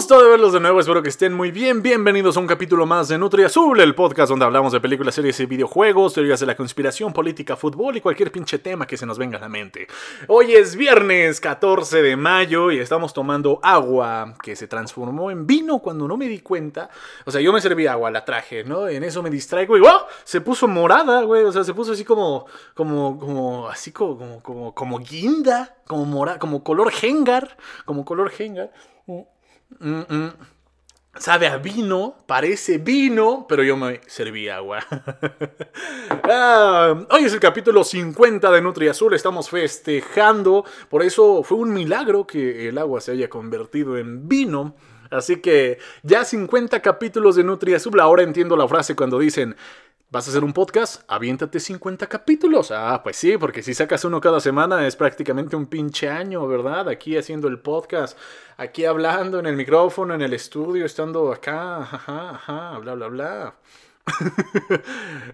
[0.00, 1.82] Gusto de verlos de nuevo, espero que estén muy bien.
[1.82, 5.38] Bienvenidos a un capítulo más de Nutri Azul, el podcast donde hablamos de películas, series
[5.40, 9.18] y videojuegos, teorías de la conspiración, política, fútbol y cualquier pinche tema que se nos
[9.18, 9.88] venga a la mente.
[10.26, 15.80] Hoy es viernes 14 de mayo y estamos tomando agua que se transformó en vino
[15.80, 16.88] cuando no me di cuenta.
[17.26, 18.88] O sea, yo me serví agua, la traje, ¿no?
[18.88, 20.06] En eso me distraigo y ¡wow!
[20.24, 21.44] Se puso morada, güey.
[21.44, 26.38] O sea, se puso así como, como, como, así como, como, como, guinda, como mora,
[26.38, 28.72] como color hengar, como color hengar.
[29.04, 29.20] Mm,
[29.78, 30.28] mm.
[31.16, 34.80] Sabe a vino, parece vino, pero yo me serví agua.
[36.32, 41.72] Ah, hoy es el capítulo 50 de Nutri Azul, estamos festejando, por eso fue un
[41.72, 44.76] milagro que el agua se haya convertido en vino.
[45.10, 49.56] Así que ya 50 capítulos de Nutri Azul, ahora entiendo la frase cuando dicen,
[50.12, 51.04] ¿Vas a hacer un podcast?
[51.06, 52.72] Aviéntate 50 capítulos.
[52.72, 56.88] Ah, pues sí, porque si sacas uno cada semana es prácticamente un pinche año, ¿verdad?
[56.88, 58.18] Aquí haciendo el podcast,
[58.56, 63.54] aquí hablando en el micrófono, en el estudio, estando acá, ajá, ajá, bla, bla, bla.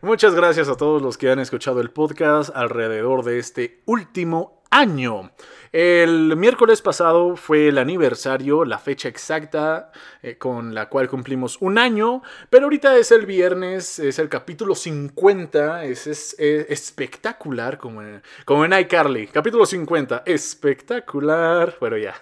[0.02, 5.30] Muchas gracias a todos los que han escuchado el podcast alrededor de este último año.
[5.72, 9.90] El miércoles pasado fue el aniversario, la fecha exacta
[10.26, 14.74] eh, con la cual cumplimos un año, pero ahorita es el viernes, es el capítulo
[14.74, 19.28] 50, es, espectacular como en, como en iCarly.
[19.28, 21.76] Capítulo 50, espectacular.
[21.78, 22.14] Bueno, ya.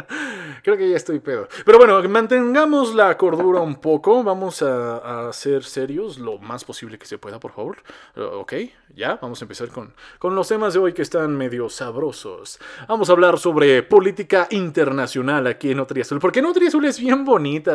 [0.64, 1.46] Creo que ya estoy pedo.
[1.64, 7.06] Pero bueno, mantengamos la cordura un poco, vamos a, ser serios lo más posible que
[7.06, 7.76] se pueda, por favor.
[8.16, 8.54] ok,
[8.92, 12.58] ya, vamos a empezar con, con los temas de hoy que están medio sabrosos.
[12.88, 16.18] Vamos a hablar sobre política internacional aquí en Nutri Azul.
[16.18, 17.24] Porque Nutri Azul es bien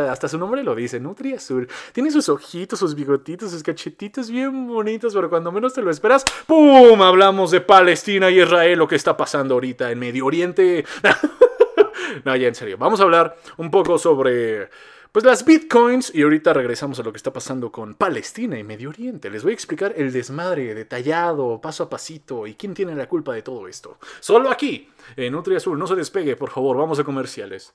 [0.09, 1.67] hasta su nombre lo dice, Nutri Azul.
[1.93, 6.25] Tiene sus ojitos, sus bigotitos, sus cachetitos bien bonitos, pero cuando menos te lo esperas,
[6.47, 7.01] ¡pum!
[7.01, 10.85] Hablamos de Palestina y Israel, lo que está pasando ahorita en Medio Oriente.
[12.25, 12.77] no, ya en serio.
[12.77, 14.69] Vamos a hablar un poco sobre
[15.11, 18.89] pues las bitcoins, y ahorita regresamos a lo que está pasando con Palestina y Medio
[18.89, 19.29] Oriente.
[19.29, 23.33] Les voy a explicar el desmadre detallado, paso a pasito, y quién tiene la culpa
[23.33, 23.97] de todo esto.
[24.21, 25.77] Solo aquí, en Nutri Azul.
[25.77, 27.73] No se despegue, por favor, vamos a comerciales.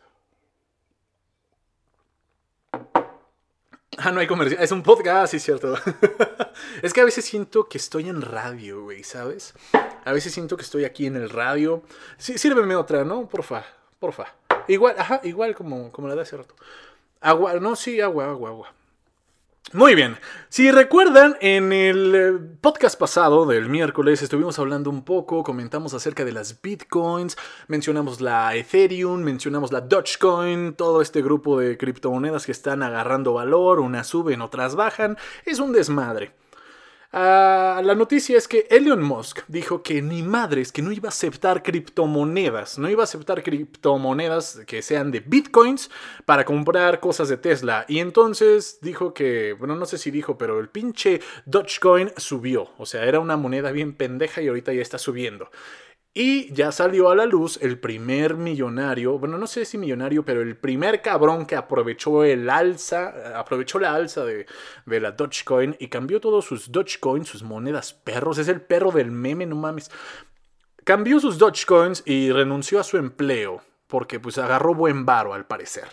[3.99, 4.63] Ah, no hay comercial.
[4.63, 5.75] Es un podcast, sí, cierto.
[6.83, 9.55] es que a veces siento que estoy en radio, güey, ¿sabes?
[10.05, 11.83] A veces siento que estoy aquí en el radio.
[12.19, 13.27] Sí, sírveme otra, ¿no?
[13.27, 13.65] Porfa,
[13.99, 14.35] porfa.
[14.69, 16.55] Igual, ajá, igual como, como la de hace rato.
[17.21, 18.73] Agua, no, sí, agua, agua, agua.
[19.73, 20.17] Muy bien,
[20.49, 26.25] si recuerdan, en el eh, podcast pasado del miércoles estuvimos hablando un poco, comentamos acerca
[26.25, 32.53] de las bitcoins, mencionamos la Ethereum, mencionamos la Dogecoin, todo este grupo de criptomonedas que
[32.53, 36.33] están agarrando valor, unas suben, otras bajan, es un desmadre.
[37.19, 41.17] Ah, la noticia es que Elon Musk dijo que ni madres, que no iba a
[41.17, 45.91] aceptar criptomonedas, no iba a aceptar criptomonedas que sean de bitcoins
[46.27, 47.87] para comprar cosas de Tesla.
[47.89, 52.69] Y entonces dijo que, bueno, no sé si dijo, pero el pinche Dogecoin subió.
[52.77, 55.49] O sea, era una moneda bien pendeja y ahorita ya está subiendo.
[56.19, 60.41] Y ya salió a la luz el primer millonario, bueno, no sé si millonario, pero
[60.41, 64.47] el primer cabrón que aprovechó el alza, aprovechó la alza de,
[64.87, 68.39] de la Dogecoin y cambió todos sus Dogecoin, sus monedas perros.
[68.39, 69.91] Es el perro del meme, no mames.
[70.85, 75.89] Cambió sus Dogecoins y renunció a su empleo porque pues agarró buen varo al parecer.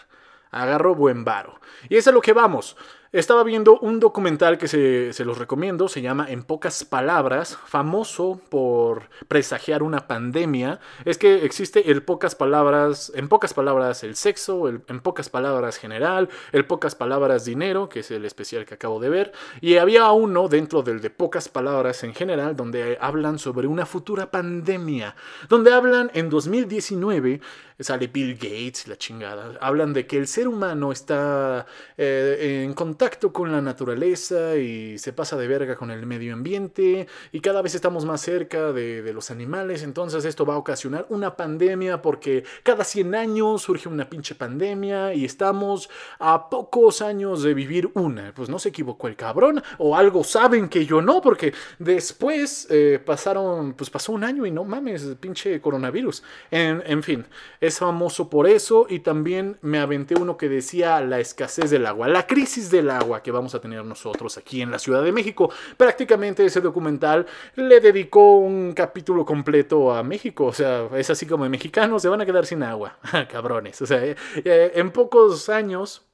[0.51, 1.59] Agarró buen varo.
[1.89, 2.77] Y es a lo que vamos.
[3.13, 9.03] Estaba viendo un documental que se, los recomiendo, se llama En pocas palabras, famoso por
[9.27, 10.79] presagiar una pandemia.
[11.05, 15.77] Es que existe el pocas palabras, en pocas palabras el sexo, el, en pocas palabras
[15.77, 19.31] general, el pocas palabras dinero, que es el especial que acabo de ver,
[19.61, 24.31] y había uno dentro del de pocas palabras en general donde hablan sobre una futura
[24.31, 25.15] pandemia,
[25.49, 27.41] donde hablan en 2019,
[27.83, 31.65] sale Bill Gates, la chingada, hablan de que el ser humano está
[31.97, 37.07] eh, en contacto con la naturaleza y se pasa de verga con el medio ambiente
[37.31, 41.35] y cada vez estamos más cerca de, los animales, entonces esto va a ocasionar una
[41.35, 45.89] pandemia porque cada 100 años surge una pinche pandemia y estamos
[46.19, 48.33] a pocos años de vivir una.
[48.33, 52.99] Pues no se equivocó el cabrón o algo saben que yo no porque después eh,
[53.05, 56.23] pasaron, pues pasó un año y no mames, pinche coronavirus.
[56.49, 57.25] En, en fin,
[57.59, 62.07] es famoso por eso y también me aventé uno que decía la escasez del agua,
[62.07, 65.51] la crisis del agua que vamos a tener nosotros aquí en la Ciudad de México.
[65.77, 67.25] Prácticamente ese documental
[67.55, 70.45] le dedicó un capítulo completo a México.
[70.45, 72.97] O sea, es así como mexicanos se van a quedar sin agua.
[73.29, 73.81] Cabrones.
[73.81, 76.05] O sea, eh, eh, en pocos años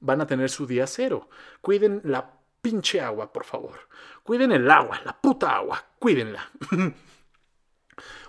[0.00, 1.28] van a tener su día cero.
[1.60, 2.30] Cuiden la
[2.60, 3.78] pinche agua, por favor.
[4.22, 5.84] Cuiden el agua, la puta agua.
[5.98, 6.50] Cuídenla.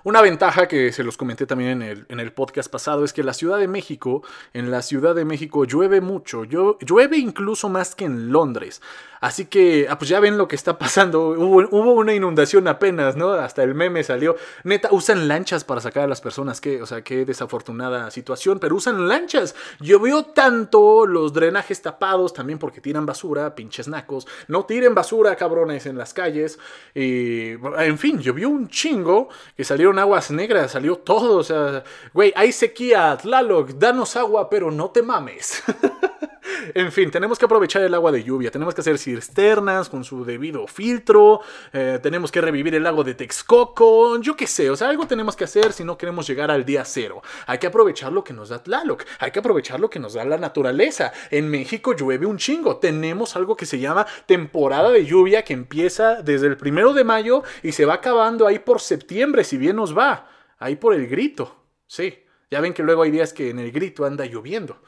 [0.08, 3.24] Una ventaja que se los comenté también en el, en el podcast pasado es que
[3.24, 4.24] la Ciudad de México,
[4.54, 8.82] en la Ciudad de México llueve mucho, llueve incluso más que en Londres.
[9.20, 11.30] Así que, ah, pues ya ven lo que está pasando.
[11.30, 13.32] Hubo, una inundación apenas, ¿no?
[13.32, 14.36] Hasta el meme salió.
[14.64, 16.62] Neta, usan lanchas para sacar a las personas.
[16.62, 18.60] Qué, o sea, qué desafortunada situación.
[18.60, 19.56] Pero usan lanchas.
[19.80, 24.28] Llovió tanto, los drenajes tapados, también porque tiran basura, pinches nacos.
[24.48, 26.60] No tiren basura, cabrones, en las calles.
[26.94, 29.30] Y, en fin, llovió un chingo.
[29.56, 31.38] Que salieron aguas negras, salió todo.
[31.38, 31.84] O sea,
[32.14, 33.18] güey, hay sequía.
[33.22, 35.64] Tlaloc, danos agua, pero no te mames.
[36.74, 40.26] en fin, tenemos que aprovechar el agua de lluvia, tenemos que hacer cisternas con su
[40.26, 41.42] debido filtro,
[41.74, 45.36] eh, tenemos que revivir el lago de Texcoco, yo qué sé, o sea, algo tenemos
[45.36, 47.22] que hacer si no queremos llegar al día cero.
[47.46, 50.26] Hay que aprovechar lo que nos da Tlaloc, hay que aprovechar lo que nos da
[50.26, 51.12] la naturaleza.
[51.32, 56.22] En México llueve un chingo, tenemos algo que se llama temporada de lluvia que empieza
[56.22, 59.87] desde el primero de mayo y se va acabando ahí por septiembre, si bien nos
[59.96, 62.24] va, ahí por el grito, sí.
[62.50, 64.82] Ya ven que luego hay días que en el grito anda lloviendo.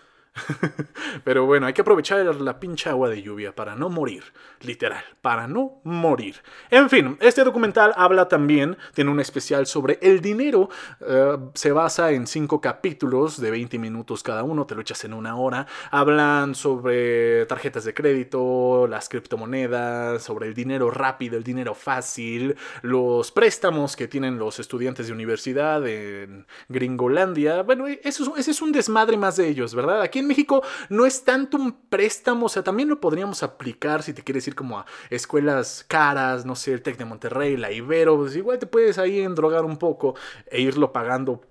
[1.24, 4.24] Pero bueno, hay que aprovechar la pincha agua de lluvia para no morir,
[4.62, 6.36] literal, para no morir.
[6.70, 10.70] En fin, este documental habla también, tiene un especial sobre el dinero,
[11.02, 15.14] eh, se basa en cinco capítulos de 20 minutos cada uno, te lo echas en
[15.14, 21.74] una hora, hablan sobre tarjetas de crédito, las criptomonedas, sobre el dinero rápido, el dinero
[21.74, 28.62] fácil, los préstamos que tienen los estudiantes de universidad en Gringolandia, bueno, eso, ese es
[28.62, 30.02] un desmadre más de ellos, ¿verdad?
[30.02, 34.14] Aquí en México no es tanto un préstamo, o sea, también lo podríamos aplicar si
[34.14, 38.18] te quieres ir como a escuelas caras, no sé, el TEC de Monterrey, la Ibero,
[38.18, 40.16] pues igual te puedes ahí endrogar un poco
[40.50, 41.42] e irlo pagando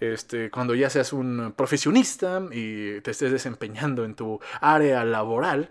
[0.00, 5.70] este, cuando ya seas un profesionista y te estés desempeñando en tu área laboral.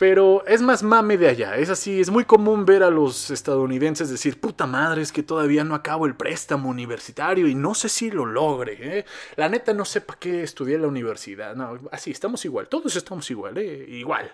[0.00, 1.56] Pero es más mame de allá.
[1.56, 5.62] Es así, es muy común ver a los estadounidenses decir, puta madre, es que todavía
[5.62, 8.78] no acabo el préstamo universitario y no sé si lo logre.
[8.80, 9.04] ¿eh?
[9.36, 11.54] La neta no sé para qué estudié en la universidad.
[11.54, 12.66] No, así, estamos igual.
[12.68, 13.84] Todos estamos igual, ¿eh?
[13.90, 14.32] igual.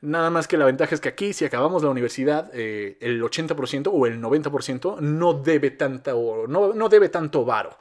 [0.00, 3.90] Nada más que la ventaja es que aquí, si acabamos la universidad, eh, el 80%
[3.92, 7.76] o el 90% no debe, tanta, no, no debe tanto varo.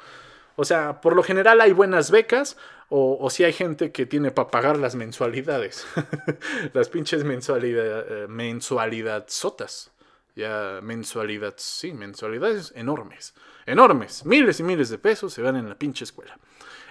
[0.58, 2.58] O sea, por lo general hay buenas becas
[2.95, 5.88] o, si hay gente que tiene para pagar las mensualidades.
[6.74, 9.92] las pinches mensualidad, eh, sotas.
[10.36, 13.34] Ya mensualidad, sí, mensualidades enormes.
[13.66, 14.25] Enormes.
[14.25, 16.38] Miles y miles de pesos se van en la pinche escuela.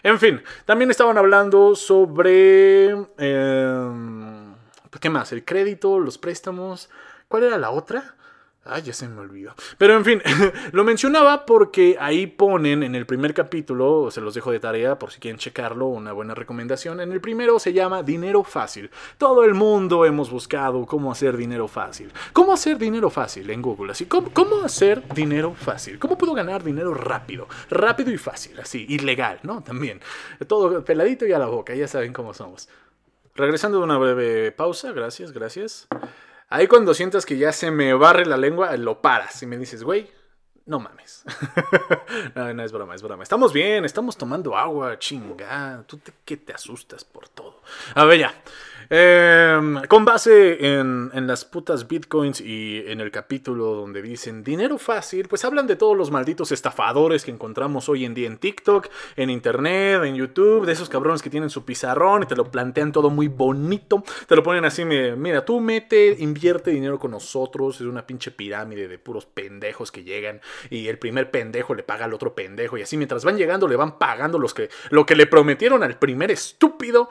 [0.03, 2.91] En fin, también estaban hablando sobre...
[3.19, 4.55] Em,
[5.01, 5.31] ¿Qué más?
[5.31, 6.91] El crédito, los préstamos.
[7.29, 8.17] ¿Cuál era la otra?
[8.65, 9.55] Ay, ya se me olvidó.
[9.77, 10.23] Pero en fin,
[10.73, 15.11] lo mencionaba porque ahí ponen en el primer capítulo, se los dejo de tarea por
[15.11, 17.01] si quieren checarlo, una buena recomendación.
[17.01, 18.89] En el primero se llama Dinero Fácil.
[19.19, 22.13] Todo el mundo hemos buscado cómo hacer dinero fácil.
[22.33, 23.91] ¿Cómo hacer dinero fácil en Google?
[23.91, 25.99] Así, ¿cómo, cómo hacer dinero fácil?
[25.99, 27.49] ¿Cómo puedo ganar dinero rápido?
[27.69, 29.63] Rápido y fácil, así, ilegal, ¿no?
[29.63, 30.01] También.
[30.47, 32.69] Todo peladito y a la boca, ya saben cómo somos.
[33.35, 35.89] Regresando de una breve pausa, gracias, gracias.
[36.53, 39.83] Ahí cuando sientas que ya se me barre la lengua, lo paras y me dices,
[39.83, 40.11] güey,
[40.67, 41.25] no mames.
[42.35, 43.23] no, no es broma, es broma.
[43.23, 45.83] Estamos bien, estamos tomando agua, chinga.
[45.87, 47.63] Tú te, que te asustas por todo.
[47.95, 48.35] A ver, ya.
[48.91, 55.29] Em, con base en, las putas bitcoins y en el capítulo donde dicen dinero fácil,
[55.29, 59.31] pues hablan de todos los malditos estafadores que encontramos hoy en día en TikTok, en
[59.31, 63.11] Internet, en YouTube, de esos cabrones que tienen su pizarrón y te lo plantean todo
[63.11, 64.03] muy bonito.
[64.27, 68.89] Te lo ponen así, mira, tú mete, invierte dinero con nosotros, es una pinche pirámide
[68.89, 72.83] de puros pendejos que llegan y el primer pendejo le paga al otro pendejo y
[72.83, 76.31] así mientras van llegando le van pagando los que, lo que le prometieron al primer
[76.31, 77.09] estúpido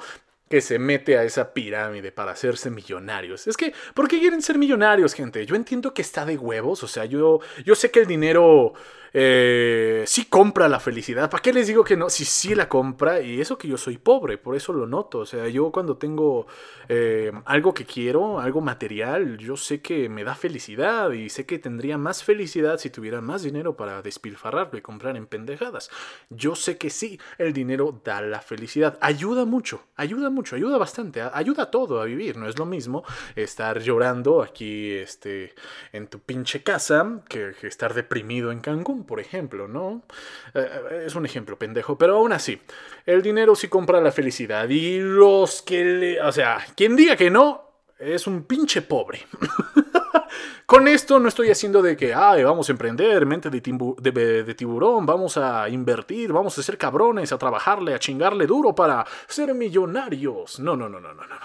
[0.51, 3.47] que se mete a esa pirámide para hacerse millonarios.
[3.47, 5.43] Es que, ¿por qué quieren ser millonarios, gente?
[5.45, 8.73] Yo entiendo que está de huevos, o sea, yo, yo sé que el dinero
[9.13, 11.29] eh, sí compra la felicidad.
[11.29, 12.09] ¿Para qué les digo que no?
[12.09, 15.19] Si sí, la compra, y eso que yo soy pobre, por eso lo noto.
[15.19, 16.47] O sea, yo cuando tengo
[16.87, 21.59] eh, algo que quiero, algo material, yo sé que me da felicidad y sé que
[21.59, 25.89] tendría más felicidad si tuviera más dinero para despilfarrarlo y comprar en pendejadas.
[26.29, 28.97] Yo sé que sí, el dinero da la felicidad.
[29.01, 32.37] Ayuda mucho, ayuda mucho, ayuda bastante, ayuda a todo a vivir.
[32.37, 33.03] No es lo mismo
[33.35, 35.53] estar llorando aquí este,
[35.91, 40.03] en tu pinche casa que estar deprimido en Cancún por ejemplo, ¿no?
[40.53, 42.61] Eh, eh, es un ejemplo pendejo, pero aún así,
[43.05, 46.21] el dinero sí compra la felicidad y los que le...
[46.21, 49.25] O sea, quien diga que no, es un pinche pobre.
[50.65, 53.61] Con esto no estoy haciendo de que, ay, vamos a emprender, mente de,
[54.43, 59.05] de, tiburón, vamos a invertir, vamos a ser cabrones, a trabajarle, a chingarle duro para
[59.27, 60.59] ser millonarios.
[60.61, 61.35] No, no, no, no, no, no.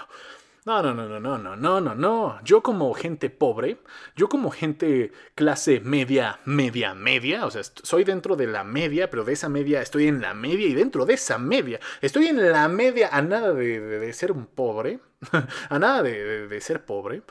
[0.67, 2.43] No, no, no, no, no, no, no, no, no.
[2.43, 3.77] Yo como gente pobre,
[4.17, 9.23] yo como gente clase media, media, media, o sea, soy dentro de la media, pero
[9.23, 12.67] de esa media estoy en la media y dentro de esa media estoy en la
[12.67, 14.99] media a nada de, ser un pobre,
[15.69, 17.21] a nada de, ser pobre.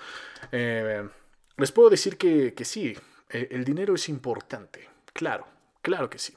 [0.50, 1.06] Eh,
[1.58, 2.96] les puedo decir que, que sí,
[3.28, 5.46] el dinero es importante, claro,
[5.82, 6.34] claro que sí.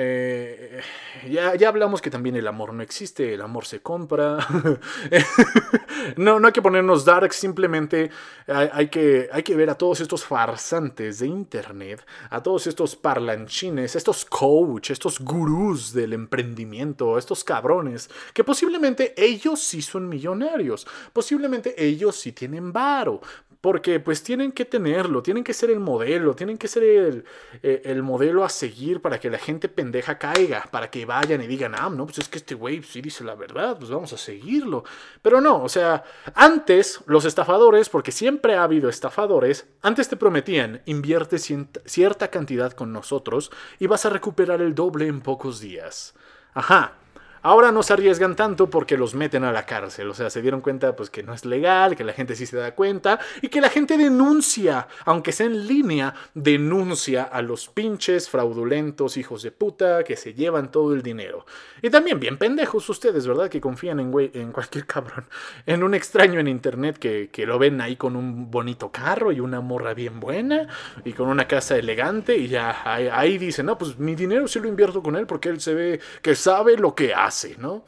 [0.00, 0.80] Eh,
[1.28, 4.38] ya, ya, hablamos que también el amor no existe, el amor se compra.
[6.16, 8.08] no, no hay que ponernos dark, simplemente
[8.46, 13.96] hay, que, hay que ver a todos estos farsantes de internet, a todos estos parlanchines,
[13.96, 21.74] estos coach, estos gurús del emprendimiento, estos cabrones, que posiblemente ellos sí son millonarios, posiblemente
[21.76, 23.20] ellos sí tienen varo,
[23.60, 27.24] porque pues tienen que tenerlo, tienen que ser el modelo, tienen que ser el,
[27.62, 31.46] eh, el, modelo a seguir para que la gente pendeja caiga, para que vayan y
[31.46, 34.18] digan, ah, no, pues es que este güey sí dice la verdad, pues vamos a
[34.18, 34.84] seguirlo.
[35.22, 40.82] Pero no, o sea, antes los estafadores, porque siempre ha habido estafadores, antes te prometían,
[40.86, 43.50] invierte cierta cantidad con nosotros
[43.80, 46.14] y vas a recuperar el doble en pocos días.
[46.54, 46.94] Ajá.
[47.42, 50.08] Ahora no se arriesgan tanto porque los meten a la cárcel.
[50.08, 52.56] O sea, se dieron cuenta pues que no es legal, que la gente sí se
[52.56, 58.28] da cuenta y que la gente denuncia, aunque sea en línea, denuncia a los pinches
[58.28, 61.46] fraudulentos hijos de puta que se llevan todo el dinero.
[61.82, 63.48] Y también bien pendejos ustedes, ¿verdad?
[63.48, 65.26] Que confían en, en cualquier cabrón,
[65.66, 69.40] en un extraño en internet que, que lo ven ahí con un bonito carro y
[69.40, 70.68] una morra bien buena
[71.04, 74.60] y con una casa elegante y ya ahí, ahí dicen, no, pues mi dinero sí
[74.60, 77.27] lo invierto con él porque él se ve que sabe lo que hace.
[77.58, 77.84] ¿No?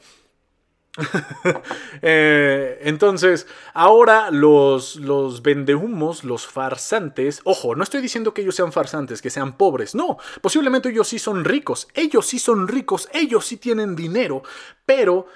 [2.03, 8.71] Eh, entonces, ahora los, los vendehumos, los farsantes, ojo, no estoy diciendo que ellos sean
[8.71, 13.45] farsantes, que sean pobres, no, posiblemente ellos sí son ricos, ellos sí son ricos, ellos
[13.45, 14.41] sí tienen dinero,
[14.85, 15.27] pero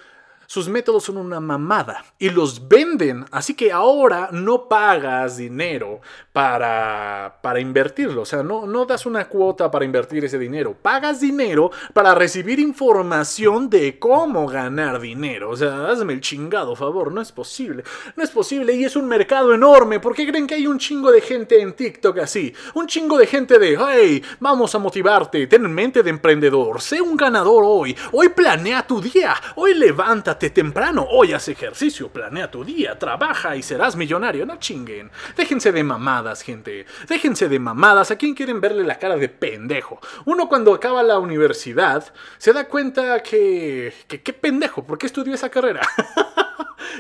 [0.48, 3.26] sus métodos son una mamada y los venden.
[3.32, 8.22] Así que ahora no pagas dinero para, para invertirlo.
[8.22, 10.76] O sea, no, no das una cuota para invertir ese dinero.
[10.82, 15.50] Pagas dinero para recibir información de cómo ganar dinero.
[15.50, 17.12] O sea, hazme el chingado favor.
[17.12, 17.84] No es posible.
[18.16, 20.00] No es posible y es un mercado enorme.
[20.00, 22.54] ¿Por qué creen que hay un chingo de gente en TikTok así?
[22.74, 25.48] Un chingo de gente de, hey, vamos a motivarte.
[25.48, 26.82] Ten en mente de emprendedor.
[26.82, 27.96] Sé un ganador hoy.
[28.12, 29.36] Hoy planea tu día.
[29.56, 34.46] Hoy levanta temprano, hoy haz ejercicio, planea tu día, trabaja y serás millonario.
[34.46, 35.12] No chinguen.
[35.36, 36.86] Déjense de mamadas, gente.
[37.08, 38.12] Déjense de mamadas.
[38.12, 40.00] ¿A quién quieren verle la cara de pendejo?
[40.26, 43.94] Uno cuando acaba la universidad se da cuenta que...
[44.08, 45.82] que qué pendejo, ¿por qué estudió esa carrera?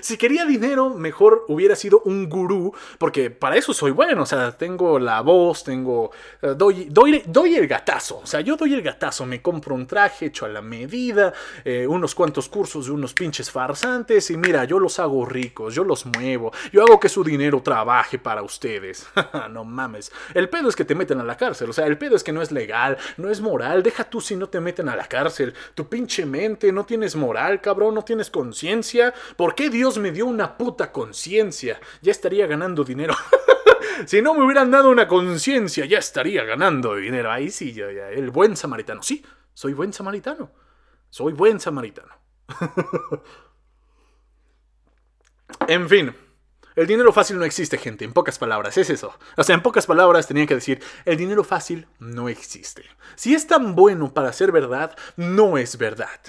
[0.01, 4.51] si quería dinero, mejor hubiera sido un gurú, porque para eso soy bueno, o sea,
[4.51, 6.11] tengo la voz, tengo...
[6.41, 9.87] Eh, doy, doy, doy el gatazo, o sea, yo doy el gatazo, me compro un
[9.87, 11.33] traje hecho a la medida,
[11.63, 15.83] eh, unos cuantos cursos de unos pinches farsantes, y mira, yo los hago ricos, yo
[15.83, 19.07] los muevo, yo hago que su dinero trabaje para ustedes.
[19.51, 20.11] no mames.
[20.33, 22.31] El pedo es que te meten a la cárcel, o sea, el pedo es que
[22.31, 25.53] no es legal, no es moral, deja tú si no te meten a la cárcel,
[25.73, 29.13] tu pinche mente, no tienes moral, cabrón, no tienes conciencia,
[29.45, 33.13] ¿por qué Dios me dio una puta conciencia, ya estaría ganando dinero.
[34.07, 37.31] si no me hubieran dado una conciencia, ya estaría ganando dinero.
[37.31, 39.03] Ahí sí, ya, ya, el buen samaritano.
[39.03, 39.23] Sí,
[39.53, 40.51] soy buen samaritano.
[41.11, 42.11] Soy buen samaritano.
[45.67, 46.15] en fin.
[46.75, 49.13] El dinero fácil no existe, gente, en pocas palabras, es eso.
[49.37, 52.83] O sea, en pocas palabras tenía que decir, el dinero fácil no existe.
[53.13, 56.19] Si es tan bueno para ser verdad, no es verdad.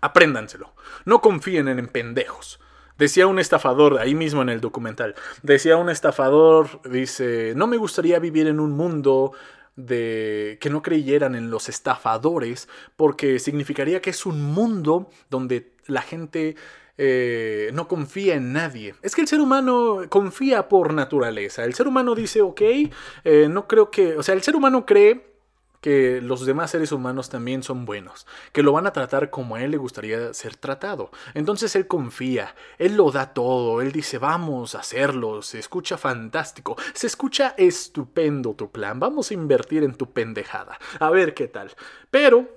[0.00, 0.74] Apréndanselo.
[1.04, 2.60] No confíen en pendejos.
[2.98, 8.18] Decía un estafador, ahí mismo en el documental, decía un estafador, dice, no me gustaría
[8.18, 9.32] vivir en un mundo
[9.76, 16.02] de que no creyeran en los estafadores, porque significaría que es un mundo donde la
[16.02, 16.56] gente
[16.96, 18.96] eh, no confía en nadie.
[19.02, 21.64] Es que el ser humano confía por naturaleza.
[21.64, 25.37] El ser humano dice, ok, eh, no creo que, o sea, el ser humano cree
[25.80, 29.62] que los demás seres humanos también son buenos, que lo van a tratar como a
[29.62, 31.10] él le gustaría ser tratado.
[31.34, 36.76] Entonces él confía, él lo da todo, él dice vamos a hacerlo, se escucha fantástico,
[36.94, 41.72] se escucha estupendo tu plan, vamos a invertir en tu pendejada, a ver qué tal.
[42.10, 42.48] Pero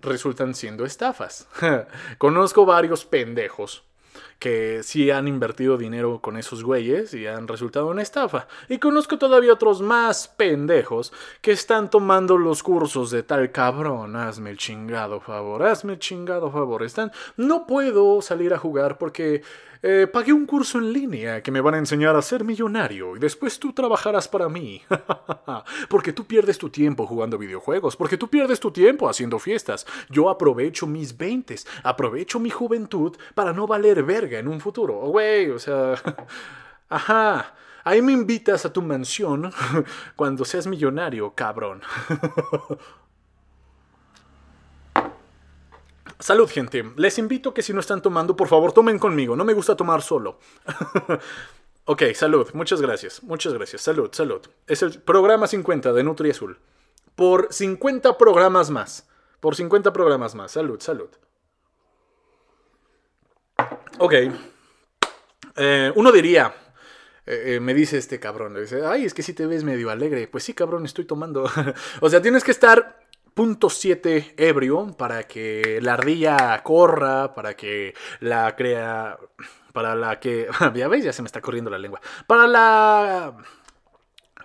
[0.00, 1.48] resultan siendo estafas.
[2.18, 3.87] Conozco varios pendejos
[4.38, 8.46] que sí han invertido dinero con esos güeyes y han resultado en estafa.
[8.68, 14.16] Y conozco todavía otros más pendejos que están tomando los cursos de tal cabrón.
[14.16, 16.84] Hazme el chingado favor, hazme el chingado favor.
[16.84, 19.42] Están, no puedo salir a jugar porque
[19.82, 23.18] eh, pagué un curso en línea que me van a enseñar a ser millonario y
[23.18, 24.82] después tú trabajarás para mí.
[25.88, 29.86] porque tú pierdes tu tiempo jugando videojuegos, porque tú pierdes tu tiempo haciendo fiestas.
[30.10, 34.94] Yo aprovecho mis veintes, aprovecho mi juventud para no valer verga en un futuro.
[34.94, 35.94] Güey, o sea,
[36.88, 37.54] ajá.
[37.84, 39.50] Ahí me invitas a tu mansión
[40.16, 41.80] cuando seas millonario, cabrón.
[46.20, 46.84] Salud, gente.
[46.96, 49.36] Les invito que si no están tomando, por favor, tomen conmigo.
[49.36, 50.40] No me gusta tomar solo.
[51.84, 52.48] ok, salud.
[52.54, 53.22] Muchas gracias.
[53.22, 53.82] Muchas gracias.
[53.82, 54.40] Salud, salud.
[54.66, 56.58] Es el programa 50 de Nutri Azul.
[57.14, 59.08] Por 50 programas más.
[59.38, 60.50] Por 50 programas más.
[60.50, 61.10] Salud, salud.
[63.98, 64.14] Ok.
[65.56, 66.52] Eh, uno diría,
[67.26, 70.26] eh, eh, me dice este cabrón, dice, ay, es que si te ves medio alegre.
[70.26, 71.48] Pues sí, cabrón, estoy tomando.
[72.00, 72.98] o sea, tienes que estar
[73.34, 79.18] .7 ebrio para que la ardilla corra, para que la crea,
[79.72, 83.34] para la que, ya veis, ya se me está corriendo la lengua, para la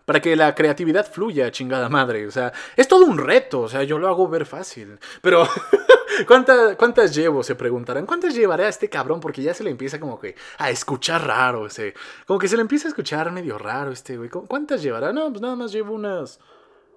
[0.06, 2.28] para que la creatividad fluya, chingada madre.
[2.28, 3.62] O sea, es todo un reto.
[3.62, 5.00] O sea, yo lo hago ver fácil.
[5.22, 5.48] Pero,
[6.28, 7.44] ¿cuántas, ¿cuántas llevo?
[7.44, 8.06] Se preguntarán.
[8.06, 9.20] ¿Cuántas llevaré a este cabrón?
[9.20, 11.68] Porque ya se le empieza como que a escuchar raro.
[11.68, 11.94] Ese,
[12.25, 14.30] como que se le empieza a escuchar medio raro este güey.
[14.30, 15.13] ¿Cuántas llevará?
[15.13, 16.40] No, pues nada más llevo unas.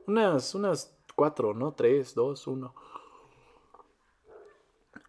[0.06, 0.54] Unas.
[0.54, 1.72] Unas cuatro, ¿no?
[1.72, 2.72] Tres, dos, uno.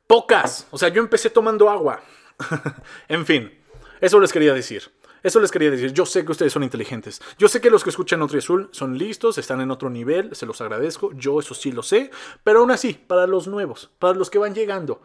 [0.07, 0.67] Pocas.
[0.71, 2.01] O sea, yo empecé tomando agua.
[3.07, 3.53] en fin,
[4.01, 4.91] eso les quería decir.
[5.21, 5.91] Eso les quería decir.
[5.91, 7.21] Yo sé que ustedes son inteligentes.
[7.37, 10.45] Yo sé que los que escuchan Nutri Azul son listos, están en otro nivel, se
[10.45, 11.11] los agradezco.
[11.13, 12.11] Yo eso sí lo sé.
[12.43, 15.01] Pero aún así, para los nuevos, para los que van llegando,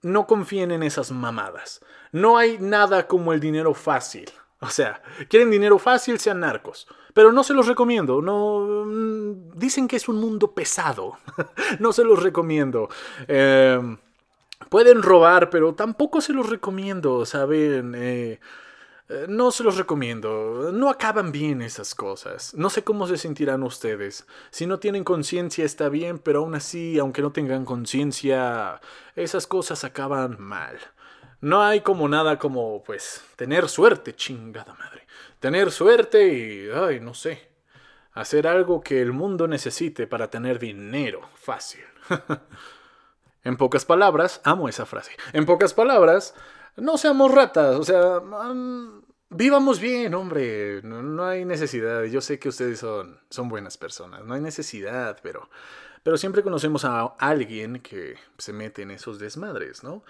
[0.00, 1.84] no confíen en esas mamadas.
[2.12, 4.30] No hay nada como el dinero fácil.
[4.66, 6.86] O sea, quieren dinero fácil, sean narcos.
[7.12, 8.22] Pero no se los recomiendo.
[8.22, 11.18] No mm, dicen que es un mundo pesado.
[11.80, 12.88] no se los recomiendo.
[13.26, 13.98] Em,
[14.68, 17.94] pueden robar, pero tampoco se los recomiendo, ¿saben?
[17.96, 18.40] Eh,
[19.08, 20.70] eh, no se los recomiendo.
[20.72, 22.54] No acaban bien esas cosas.
[22.54, 24.26] No sé cómo se sentirán ustedes.
[24.50, 28.80] Si no tienen conciencia está bien, pero aún así, aunque no tengan conciencia,
[29.16, 30.78] esas cosas acaban mal.
[31.42, 35.08] No hay como nada como, pues, tener suerte, chingada madre.
[35.40, 37.50] Tener suerte y, ay, no sé,
[38.12, 41.82] hacer algo que el mundo necesite para tener dinero fácil.
[43.44, 45.16] en pocas palabras, amo esa frase.
[45.32, 46.36] En pocas palabras,
[46.76, 48.22] no seamos ratas, o sea,
[49.28, 50.80] vivamos bien, hombre.
[50.84, 52.04] No, no, hay necesidad.
[52.04, 55.48] Yo sé que ustedes son, son buenas personas, no hay necesidad, pero
[56.02, 60.02] pero siempre conocemos a alguien que se mete en esos desmadres, ¿no?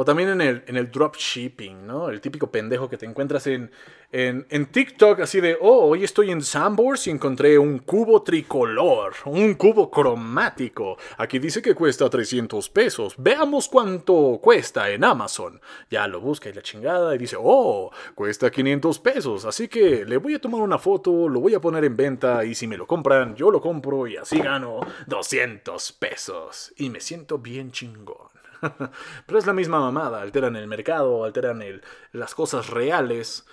[0.00, 2.08] O también en el, en el dropshipping, ¿no?
[2.08, 3.72] El típico pendejo que te encuentras en,
[4.12, 9.14] en, en TikTok así de, oh, hoy estoy en Sambors y encontré un cubo tricolor,
[9.24, 10.98] un cubo cromático.
[11.16, 13.14] Aquí dice que cuesta 300 pesos.
[13.18, 15.60] Veamos cuánto cuesta en Amazon.
[15.90, 19.46] Ya lo busca y la chingada y dice, oh, cuesta 500 pesos.
[19.46, 22.54] Así que le voy a tomar una foto, lo voy a poner en venta y
[22.54, 26.72] si me lo compran, yo lo compro y así gano 200 pesos.
[26.76, 28.37] Y me siento bien chingón.
[29.26, 30.20] Pero es la misma mamada.
[30.20, 33.46] Alteran el mercado, alteran el, las cosas reales.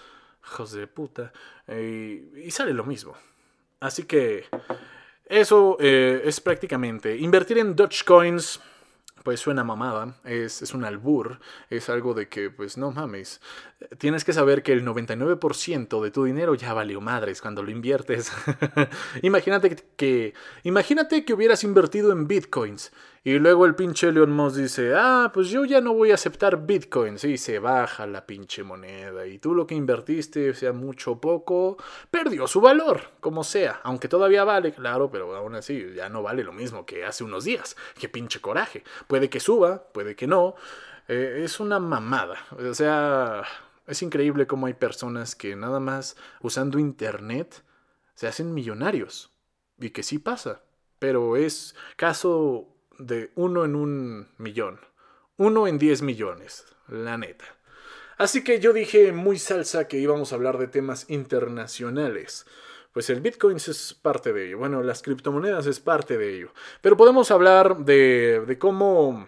[0.43, 1.33] Hijos de puta.
[1.67, 3.15] y sale lo mismo.
[3.79, 4.45] Así que
[5.25, 8.59] eso eh, es prácticamente invertir en Dogecoins
[9.23, 11.39] pues suena mamada, es, es, un albur,
[11.71, 13.41] es algo de que, pues no mames,
[13.97, 18.31] tienes que saber que el 99% de tu dinero ya valió madres cuando lo inviertes.
[19.23, 22.93] imagínate que, imagínate que hubieras invertido en bitcoins
[23.27, 26.67] y luego el pinche Elon Musk dice, ah, pues yo ya no voy a aceptar
[26.67, 27.17] Bitcoin.
[27.17, 29.25] Sí, se baja la pinche moneda.
[29.25, 31.75] Y tú lo que invertiste, sea mucho o poco,
[32.11, 33.81] perdió su valor, como sea.
[33.81, 37.45] Aunque todavía vale, claro, pero aún así ya no vale lo mismo que hace unos
[37.45, 37.75] días.
[37.99, 38.83] Qué pinche coraje.
[39.07, 40.53] Puede que suba, puede que no.
[41.07, 42.37] Eh, es una mamada.
[42.51, 43.41] O sea,
[43.87, 47.63] es increíble cómo hay personas que nada más usando Internet
[48.13, 49.31] se hacen millonarios.
[49.79, 50.61] Y que sí pasa.
[50.99, 54.79] Pero es caso de uno en un millón.
[55.37, 57.45] Uno en diez millones, la neta.
[58.17, 62.45] Así que yo dije muy salsa que íbamos a hablar de temas internacionales.
[62.93, 64.57] Pues el Bitcoin es parte de ello.
[64.57, 66.53] Bueno, las criptomonedas es parte de ello.
[66.79, 69.27] Pero podemos hablar de, de cómo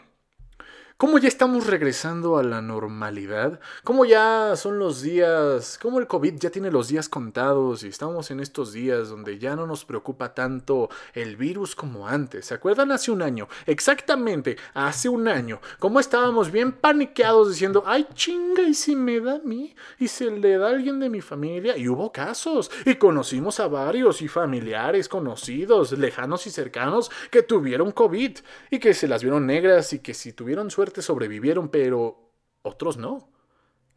[0.98, 6.34] cómo ya estamos regresando a la normalidad, cómo ya son los días, cómo el COVID
[6.40, 10.34] ya tiene los días contados y estamos en estos días donde ya no nos preocupa
[10.34, 12.48] tanto el virus como antes.
[12.48, 13.48] ¿Se acuerdan hace un año?
[13.68, 19.36] Exactamente, hace un año, cómo estábamos bien paniqueados diciendo, ay chinga, ¿y si me da
[19.36, 19.76] a mí?
[20.00, 21.78] ¿Y se le da a alguien de mi familia?
[21.78, 27.92] Y hubo casos, y conocimos a varios y familiares conocidos, lejanos y cercanos, que tuvieron
[27.92, 28.40] COVID
[28.72, 33.30] y que se las vieron negras y que si tuvieron suerte sobrevivieron, pero otros no.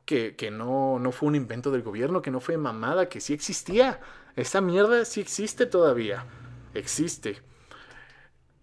[0.04, 3.32] Que, que, no, no fue un invento del gobierno, que no fue mamada, que sí
[3.32, 4.00] existía.
[4.34, 6.24] Esa mierda sí existe todavía.
[6.74, 7.38] Existe.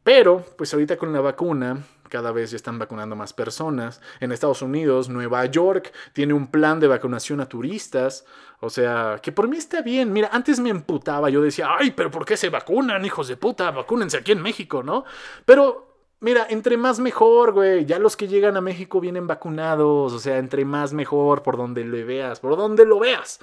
[0.04, 4.02] Pero, pues ahorita con la vacuna, cada vez ya están vacunando más personas.
[4.20, 8.26] En Estados Unidos, Nueva York tiene un plan de vacunación a turistas.
[8.60, 10.13] O sea, que por mí está bien.
[10.13, 13.72] Mira, antes me emputaba, yo decía, ay, pero ¿por qué se vacunan, hijos de puta?
[13.72, 15.04] Vacúnense aquí en México, ¿no?
[15.46, 15.87] Pero
[16.19, 17.86] Mira, entre más mejor, güey.
[17.86, 20.13] Ya los que llegan a México vienen vacunados.
[20.13, 23.39] O sea, entre más mejor, por donde lo veas, por donde lo veas.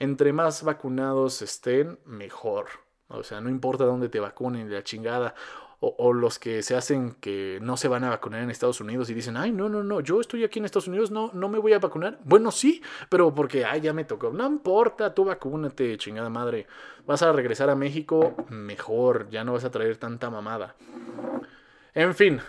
[0.00, 2.66] Entre más vacunados estén, mejor.
[3.08, 5.34] O sea, no importa dónde te vacunen, la chingada.
[5.78, 9.14] O, los que se hacen que no se van a vacunar en Estados Unidos y
[9.14, 11.74] dicen, ay, no, no, no, yo estoy aquí en Estados Unidos, no, no me voy
[11.74, 12.18] a vacunar.
[12.24, 14.30] Bueno, sí, pero porque, ay, ya me tocó.
[14.30, 16.66] No importa, tú vacúnate, chingada madre.
[17.06, 20.74] Vas a regresar a México, mejor, ya no vas a traer tanta mamada.
[21.96, 22.42] En fin,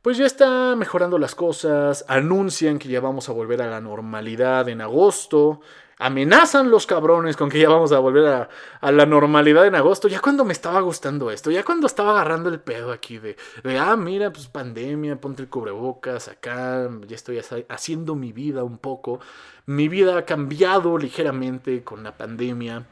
[0.00, 4.66] pues ya está mejorando las cosas, anuncian que ya vamos a volver a la normalidad
[4.70, 5.60] en agosto,
[5.98, 8.48] amenazan los cabrones con que ya vamos a volver
[8.80, 12.48] a, la normalidad en agosto, ya cuando me estaba gustando esto, ya cuando estaba agarrando
[12.48, 17.38] el pedo aquí de, de, ah, mira, pues pandemia, ponte el cubrebocas acá, ya estoy
[17.68, 19.20] haciendo mi vida un poco,
[19.66, 22.86] mi vida ha cambiado ligeramente con la pandemia,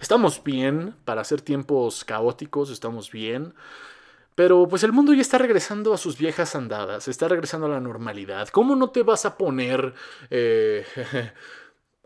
[0.00, 3.52] estamos bien, para hacer tiempos caóticos, estamos bien.
[4.40, 7.78] Pero pues el mundo ya está regresando a sus viejas andadas, está regresando a la
[7.78, 8.48] normalidad.
[8.48, 9.92] ¿Cómo no te vas a poner
[10.30, 10.82] eh,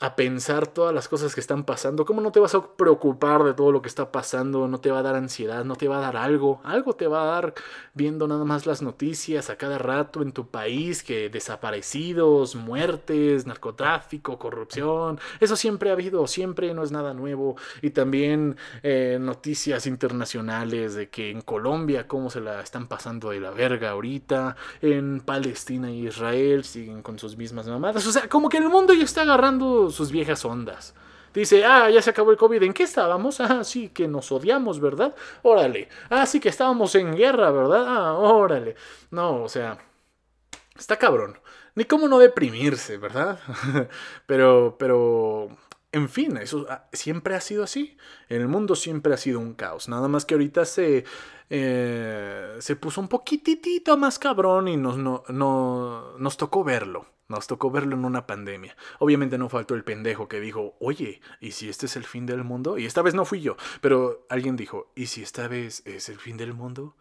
[0.01, 2.05] a pensar todas las cosas que están pasando.
[2.05, 4.67] ¿Cómo no te vas a preocupar de todo lo que está pasando?
[4.67, 6.61] No te va a dar ansiedad, no te va a dar algo.
[6.65, 7.55] Algo te va a dar
[7.95, 14.39] viendo nada más las noticias a cada rato en tu país, que desaparecidos, muertes, narcotráfico,
[14.39, 15.21] corrupción.
[15.39, 17.57] Eso siempre ha habido, siempre no es nada nuevo.
[17.81, 23.39] Y también eh, noticias internacionales de que en Colombia cómo se la están pasando de
[23.39, 24.57] la verga ahorita.
[24.83, 28.05] En Palestina y Israel siguen con sus mismas mamadas.
[28.07, 30.95] O sea, como que el mundo ya está agarrando sus viejas ondas.
[31.35, 32.63] Dice, ah, ya se acabó el COVID.
[32.63, 33.41] ¿En qué estábamos?
[33.41, 35.15] Ah, sí, que nos odiamos, ¿verdad?
[35.43, 35.89] Órale.
[36.09, 37.85] Ah, sí, que estábamos en guerra, ¿verdad?
[37.87, 38.77] Ah, órale.
[39.11, 39.79] No, o sea,
[40.79, 41.39] está cabrón.
[41.75, 43.41] Ni cómo no deprimirse, ¿verdad?
[44.27, 45.49] pero, pero,
[45.91, 47.97] en fin, eso ah, siempre ha sido así.
[48.29, 49.89] En el mundo siempre ha sido un caos.
[49.89, 51.05] Nada más que ahorita se,
[51.51, 57.07] eh, se puso un poquitito más cabrón y nos, no, no, nos tocó verlo.
[57.29, 58.77] Nos tocó verlo en una pandemia.
[58.99, 62.45] Obviamente no faltó el pendejo que dijo, oye, ¿y si este es el fin del
[62.45, 62.77] mundo?
[62.77, 66.19] Y esta vez no fui yo, pero alguien dijo, ¿y si esta vez es el
[66.19, 66.95] fin del mundo?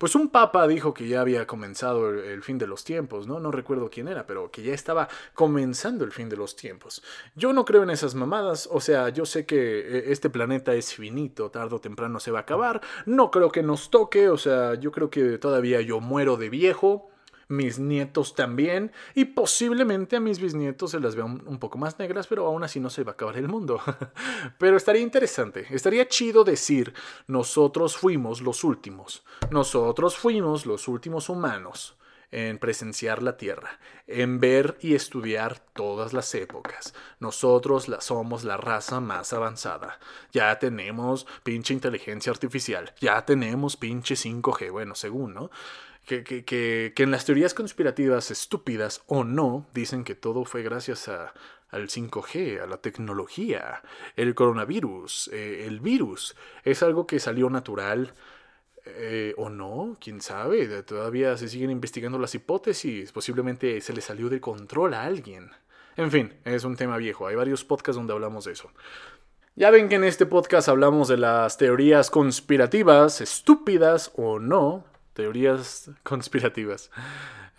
[0.00, 3.38] Pues un papa dijo que ya había comenzado el, fin de los tiempos, ¿no?
[3.38, 7.02] No recuerdo quién era, pero que ya estaba comenzando el fin de los tiempos.
[7.34, 10.94] Yo no creo en esas mamadas, o sea, yo sé que eh, este planeta es
[10.94, 14.72] finito, tarde o temprano se va a acabar, no creo que nos toque, o sea,
[14.76, 17.09] yo creo que todavía yo muero de viejo,
[17.50, 22.26] mis nietos también, y posiblemente a mis bisnietos se las vea un, poco más negras,
[22.26, 23.80] pero aún así no se va a acabar el mundo.
[24.58, 26.94] pero estaría interesante, estaría chido decir,
[27.26, 31.96] nosotros fuimos los últimos, nosotros fuimos los últimos humanos
[32.32, 36.94] en presenciar la Tierra, en ver y estudiar todas las épocas.
[37.18, 39.98] Nosotros la, somos la raza más avanzada.
[40.32, 45.50] Ya tenemos pinche inteligencia artificial, ya tenemos pinche 5G, bueno, según, ¿no?
[46.06, 51.08] Que, que, que, en las teorías conspirativas estúpidas o no, dicen que todo fue gracias
[51.08, 51.32] a,
[51.70, 53.82] al 5G, a la tecnología,
[54.16, 56.36] el coronavirus, eh, el virus.
[56.64, 58.14] Es algo que salió natural.
[58.86, 64.30] Eh, o no, quién sabe, todavía se siguen investigando las hipótesis, posiblemente se le salió
[64.30, 65.50] de control a alguien.
[65.96, 68.70] En fin, es un tema viejo, hay varios podcasts donde hablamos de eso.
[69.54, 75.90] Ya ven que en este podcast hablamos de las teorías conspirativas, estúpidas o no, teorías
[76.02, 76.90] conspirativas.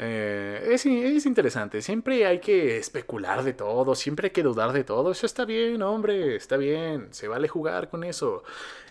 [0.03, 4.83] Eh, es, es, interesante, siempre hay que especular de todo, siempre hay que dudar de
[4.83, 8.43] todo, eso está bien, hombre, está bien, se vale jugar con eso.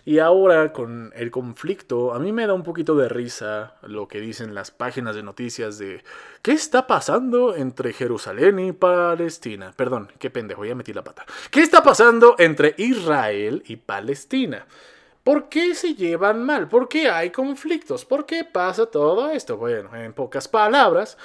[0.05, 4.21] Y ahora con el conflicto, a mí me da un poquito de risa lo que
[4.21, 6.01] dicen las páginas de noticias de
[6.41, 9.73] ¿qué está pasando entre Jerusalén y Palestina?
[9.75, 11.25] Perdón, qué pendejo, ya metí la pata.
[11.51, 14.65] ¿Qué está pasando entre Israel y Palestina?
[15.23, 16.67] ¿Por qué se llevan mal?
[16.67, 18.05] ¿Por qué hay conflictos?
[18.05, 19.55] ¿Por qué pasa todo esto?
[19.55, 21.15] Bueno, en pocas palabras,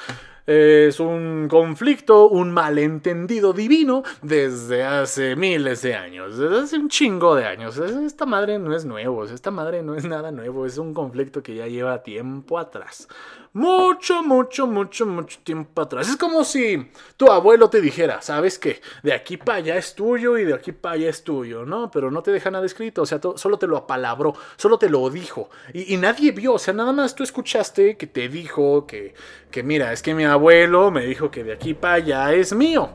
[0.47, 7.35] es un conflicto, un malentendido divino desde hace miles de años, desde hace un chingo
[7.35, 7.79] de años.
[7.79, 11.55] Esta madre no es nuevo, esta madre no es nada nuevo, es un conflicto que
[11.55, 13.09] ya lleva tiempo atrás.
[13.57, 16.11] Mucho, mucho, mucho, mucho tiempo atrás.
[16.11, 18.83] Es como si tu abuelo te dijera, ¿sabes qué?
[19.03, 21.91] De aquí para allá es tuyo y de aquí para allá es tuyo, ¿no?
[21.91, 25.09] Pero no te deja nada escrito, o sea, solo te lo apalabró, solo te lo
[25.09, 25.49] dijo.
[25.73, 29.15] Y, y, nadie vio, o sea, nada más tú escuchaste que te dijo que,
[29.51, 32.91] que, mira, es que mi abuelo me dijo que de aquí para allá es mío.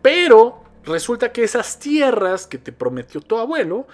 [0.00, 3.86] Pero resulta que esas tierras que te prometió tu abuelo,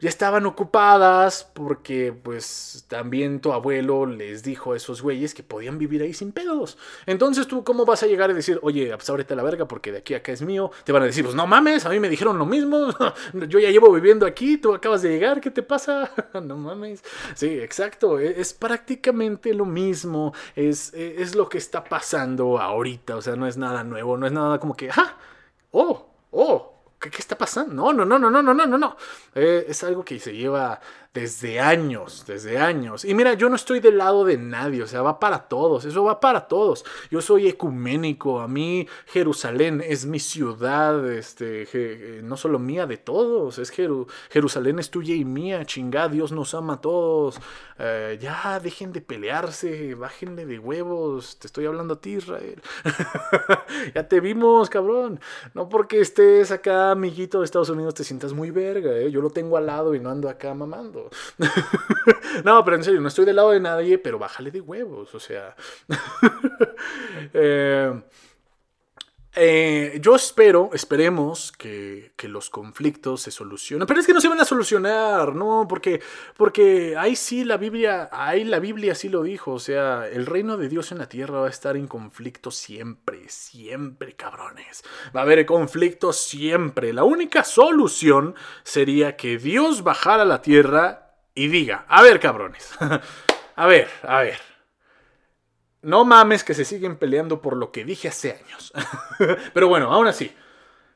[0.00, 5.78] ya estaban ocupadas porque pues también tu abuelo les dijo a esos güeyes que podían
[5.78, 6.78] vivir ahí sin pedos.
[7.06, 9.98] Entonces tú cómo vas a llegar y decir, oye, pues ábrete la verga porque de
[9.98, 10.70] aquí a acá es mío.
[10.84, 12.88] Te van a decir, pues no mames, a mí me dijeron lo mismo.
[13.48, 16.10] Yo ya llevo viviendo aquí, tú acabas de llegar, ¿qué te pasa?
[16.42, 17.02] no mames.
[17.34, 23.16] Sí, exacto, e-, es prácticamente lo mismo, es, e-, es lo que está pasando ahorita,
[23.16, 25.16] o sea, no es nada nuevo, no es nada como que, ah,
[25.70, 27.74] oh, oh, ¿Qué, ¿Qué, está pasando?
[27.74, 28.96] No, no, no, no, no, no, no, no.
[29.34, 30.80] Eh, es algo que se lleva
[31.18, 33.04] desde años, desde años.
[33.04, 36.04] Y mira, yo no estoy del lado de nadie, o sea, va para todos, eso
[36.04, 36.84] va para todos.
[37.10, 42.98] Yo soy ecuménico, a mí Jerusalén es mi ciudad, este, je, no solo mía, de
[42.98, 47.40] todos, es Jeru, Jerusalén es tuya y mía, chingada, Dios nos ama a todos.
[47.80, 52.62] Eh, ya, dejen de pelearse, bájenle de huevos, te estoy hablando a ti, Israel.
[53.94, 55.20] ya te vimos, cabrón.
[55.54, 59.10] No porque estés acá, amiguito de Estados Unidos, te sientas muy verga, ¿eh?
[59.10, 61.07] yo lo tengo al lado y no ando acá mamando.
[62.44, 65.20] no, pero en serio, no estoy del lado de nadie, pero bájale de huevos, o
[65.20, 65.54] sea.
[67.34, 68.00] eh,
[69.40, 73.86] eh, yo espero, esperemos que, los conflictos se solucionen.
[73.86, 75.66] Pero es que no se van a solucionar, ¿no?
[75.68, 76.02] Porque,
[76.36, 79.52] porque ahí sí la Biblia, ahí la Biblia sí lo dijo.
[79.52, 83.28] O sea, el reino de Dios en la tierra va a estar en conflicto siempre,
[83.28, 84.82] siempre, cabrones.
[85.14, 86.92] Va a haber conflicto siempre.
[86.92, 92.72] La única solución sería que Dios bajara a la tierra y diga, a ver, cabrones.
[93.56, 94.47] a ver, a ver.
[95.82, 98.72] No mames que se siguen peleando por lo que dije hace años.
[99.54, 100.32] Pero bueno, aún así.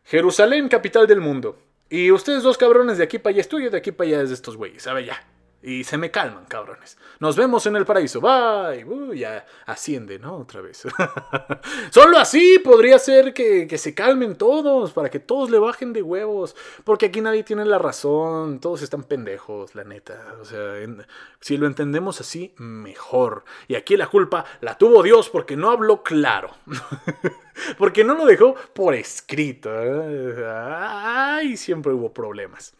[0.04, 1.58] Jerusalén, capital del mundo.
[1.88, 4.30] Y ustedes dos cabrones de aquí para allá es tuyo, de aquí para allá es
[4.30, 4.86] de estos güeyes.
[4.86, 5.31] A ver, ya.
[5.64, 6.98] Y se me calman, cabrones.
[7.20, 8.20] Nos vemos en el paraíso.
[8.20, 8.84] Bye.
[8.84, 10.38] Uh, ya asciende, ¿no?
[10.38, 10.82] Otra vez.
[11.90, 16.02] Solo así podría ser que, que, se calmen todos, para que todos le bajen de
[16.02, 16.56] huevos.
[16.82, 18.58] Porque aquí nadie tiene la razón.
[18.58, 20.34] Todos están pendejos, la neta.
[20.40, 20.74] O sea,
[21.40, 23.44] si lo entendemos así, mejor.
[23.68, 26.50] Y aquí la culpa la tuvo Dios porque no habló claro.
[27.78, 29.70] porque no lo dejó por escrito.
[30.44, 32.74] Ay, siempre hubo problemas.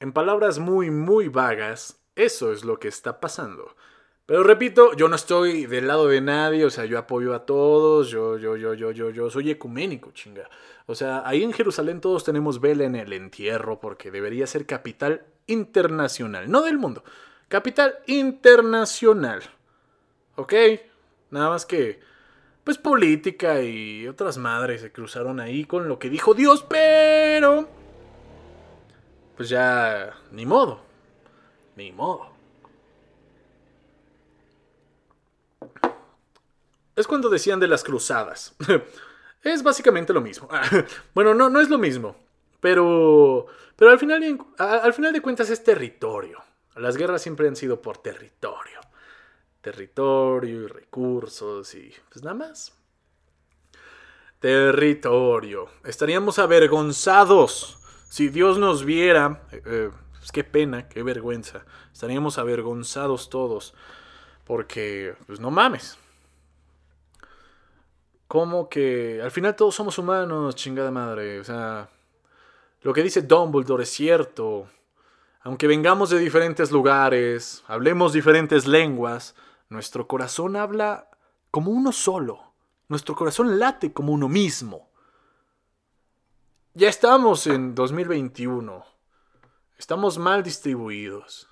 [0.00, 3.76] En palabras muy, muy vagas, eso es lo que está pasando.
[4.24, 8.08] Pero repito, yo no estoy del lado de nadie, o sea, yo apoyo a todos,
[8.08, 10.48] yo, yo, yo, yo, yo, yo soy ecuménico, chinga.
[10.86, 15.26] O sea, ahí en Jerusalén todos tenemos vela en el entierro porque debería ser capital
[15.46, 17.04] internacional, no del mundo,
[17.48, 19.42] capital internacional.
[20.36, 20.54] ¿Ok?
[21.30, 22.00] Nada más que,
[22.64, 27.68] pues política y otras madres se cruzaron ahí con lo que dijo Dios, pero
[29.40, 30.82] pues ya ni modo,
[31.74, 32.30] ni modo.
[36.94, 38.54] Es cuando decían de las cruzadas.
[39.42, 40.46] es básicamente lo mismo.
[41.14, 42.16] bueno, no, no es lo mismo.
[42.60, 46.44] Pero, pero al, final, al final de cuentas es territorio.
[46.76, 48.80] Las guerras siempre han sido por territorio.
[49.62, 52.74] Territorio y recursos y pues nada más.
[54.38, 55.70] Territorio.
[55.82, 57.79] Estaríamos avergonzados
[58.10, 61.64] si Dios nos viera, eh, pues qué pena, qué vergüenza.
[61.92, 63.72] Estaríamos avergonzados todos.
[64.44, 65.96] Porque, pues no mames.
[68.26, 71.38] Como que al final todos somos humanos, chingada madre.
[71.38, 71.88] O sea,
[72.82, 74.66] lo que dice Dumbledore es cierto.
[75.42, 79.36] Aunque vengamos de diferentes lugares, hablemos diferentes lenguas,
[79.68, 81.08] nuestro corazón habla
[81.52, 82.54] como uno solo.
[82.88, 84.89] Nuestro corazón late como uno mismo.
[86.74, 88.84] Ya estamos en 2021.
[89.76, 91.48] Estamos mal distribuidos.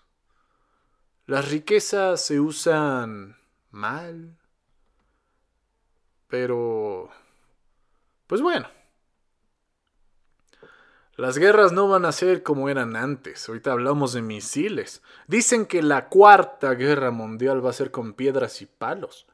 [1.26, 3.36] Las riquezas se usan
[3.72, 4.38] mal.
[6.28, 7.10] Pero...
[8.28, 8.68] Pues bueno.
[11.16, 13.48] Las guerras no van a ser como eran antes.
[13.48, 15.02] Ahorita hablamos de misiles.
[15.26, 19.26] Dicen que la cuarta guerra mundial va a ser con piedras y palos.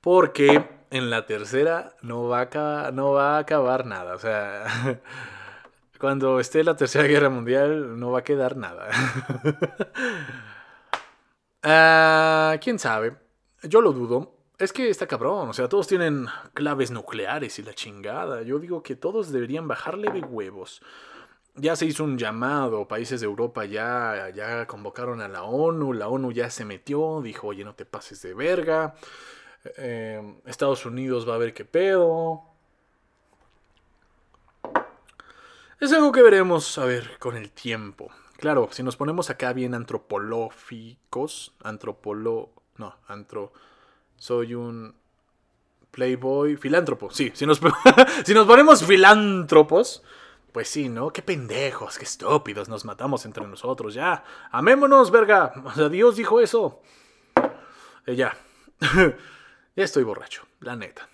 [0.00, 4.14] Porque en la tercera no va a no va a acabar nada.
[4.14, 5.00] O sea,
[5.98, 8.88] cuando esté la tercera guerra mundial no va a quedar nada.
[11.64, 13.16] uh, ¿Quién sabe?
[13.62, 14.34] Yo lo dudo.
[14.58, 18.42] Es que está cabrón, o sea, todos tienen claves nucleares y la chingada.
[18.42, 20.80] Yo digo que todos deberían bajarle de huevos.
[21.56, 26.08] Ya se hizo un llamado, países de Europa ya, ya convocaron a la ONU, la
[26.08, 28.94] ONU ya se metió, dijo, oye, no te pases de verga.
[29.76, 32.42] Eh, Estados Unidos va a ver qué pedo.
[35.80, 38.10] Es algo que veremos a ver con el tiempo.
[38.36, 42.50] Claro, si nos ponemos acá bien antropológicos, antropolo...
[42.76, 43.52] No, antro...
[44.16, 44.94] Soy un
[45.90, 47.32] playboy, filántropo, sí.
[47.34, 47.60] Si nos,
[48.24, 50.02] si nos ponemos filántropos,
[50.52, 51.10] pues sí, ¿no?
[51.10, 54.24] Qué pendejos, qué estúpidos, nos matamos entre nosotros, ya.
[54.50, 55.52] Amémonos, verga.
[55.64, 56.80] O sea, Dios dijo eso.
[58.06, 58.36] Eh, ya.
[59.82, 61.08] estoy borracho, la neta.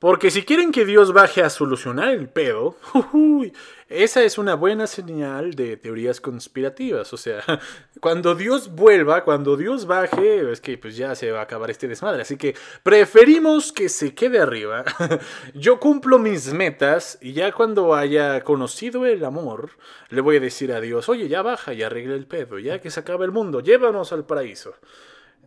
[0.00, 2.74] Porque si quieren que Dios baje a solucionar el pedo,
[3.90, 7.12] esa es una buena señal de teorías conspirativas.
[7.12, 7.42] O sea,
[8.00, 11.86] cuando Dios vuelva, cuando Dios baje, es que pues ya se va a acabar este
[11.86, 12.22] desmadre.
[12.22, 14.86] Así que preferimos que se quede arriba.
[15.54, 19.72] Yo cumplo mis metas y ya cuando haya conocido el amor,
[20.08, 22.88] le voy a decir a Dios, oye, ya baja y arregle el pedo, ya que
[22.88, 24.72] se acabe el mundo, llévanos al paraíso.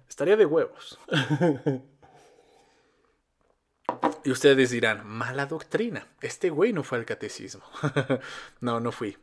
[0.08, 1.00] Estaría de huevos.
[4.24, 6.08] Y ustedes dirán, mala doctrina.
[6.22, 7.64] Este güey no fue al catecismo.
[8.62, 9.18] no, no fui.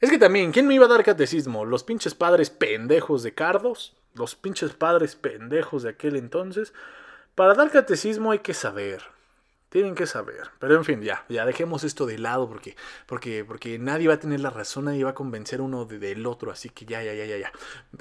[0.00, 1.64] Es que también, ¿quién me iba a dar catecismo?
[1.64, 3.96] ¿Los pinches padres pendejos de Cardos?
[4.14, 6.72] ¿Los pinches padres pendejos de aquel entonces?
[7.34, 9.02] Para dar catecismo hay que saber.
[9.70, 10.50] Tienen que saber.
[10.60, 14.20] Pero en fin, ya, ya dejemos esto de lado porque, porque, porque nadie va a
[14.20, 16.52] tener la razón, nadie va a convencer uno del otro.
[16.52, 17.52] Así que ya, ya, ya, ya, ya.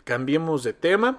[0.04, 1.18] Cambiemos de tema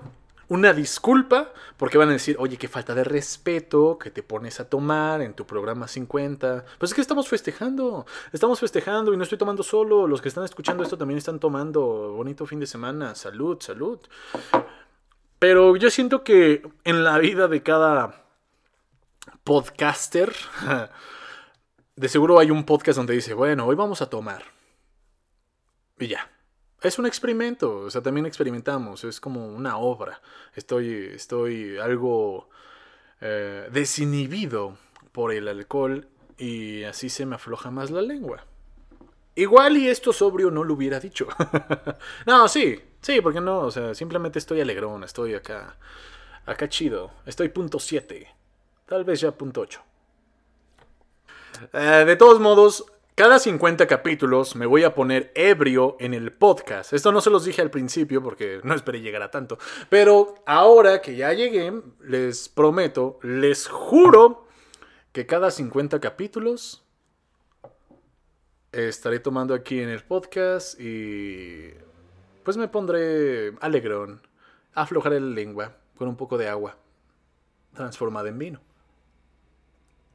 [0.48, 4.68] una disculpa, porque van a decir, oye, qué falta de respeto que te pones a
[4.68, 6.64] tomar en tu programa 50.
[6.78, 10.44] Pues es que estamos festejando, estamos festejando y no estoy tomando solo, los que están
[10.44, 12.12] escuchando esto también están tomando.
[12.12, 13.98] Bonito fin de semana, salud, salud.
[15.38, 18.24] Pero yo siento que en la vida de cada
[19.44, 20.34] podcaster,
[21.96, 24.44] de seguro hay un podcast donde dice, bueno, hoy vamos a tomar.
[25.98, 26.30] Y ya,
[26.84, 30.20] es un experimento, o sea, también experimentamos, es como una obra.
[30.54, 32.50] Estoy, estoy algo
[33.22, 34.76] eh, desinhibido
[35.10, 38.44] por el alcohol y así se me afloja más la lengua.
[39.34, 41.26] Igual y esto sobrio no lo hubiera dicho.
[42.26, 45.76] no, sí, sí, porque no, o sea, simplemente estoy alegrón, estoy acá,
[46.44, 48.28] acá chido, estoy punto 7,
[48.84, 49.82] tal vez ya punto 8.
[51.72, 52.84] Eh, de todos modos,
[53.14, 56.92] cada 50 capítulos me voy a poner ebrio en el podcast.
[56.92, 59.56] Esto no se los dije al principio porque no esperé llegar a tanto.
[59.88, 64.48] Pero ahora que ya llegué, les prometo, les juro
[65.12, 66.84] que cada 50 capítulos
[68.72, 71.72] estaré tomando aquí en el podcast y
[72.42, 74.26] pues me pondré alegrón,
[74.74, 76.76] aflojaré la lengua con un poco de agua
[77.74, 78.73] transformada en vino.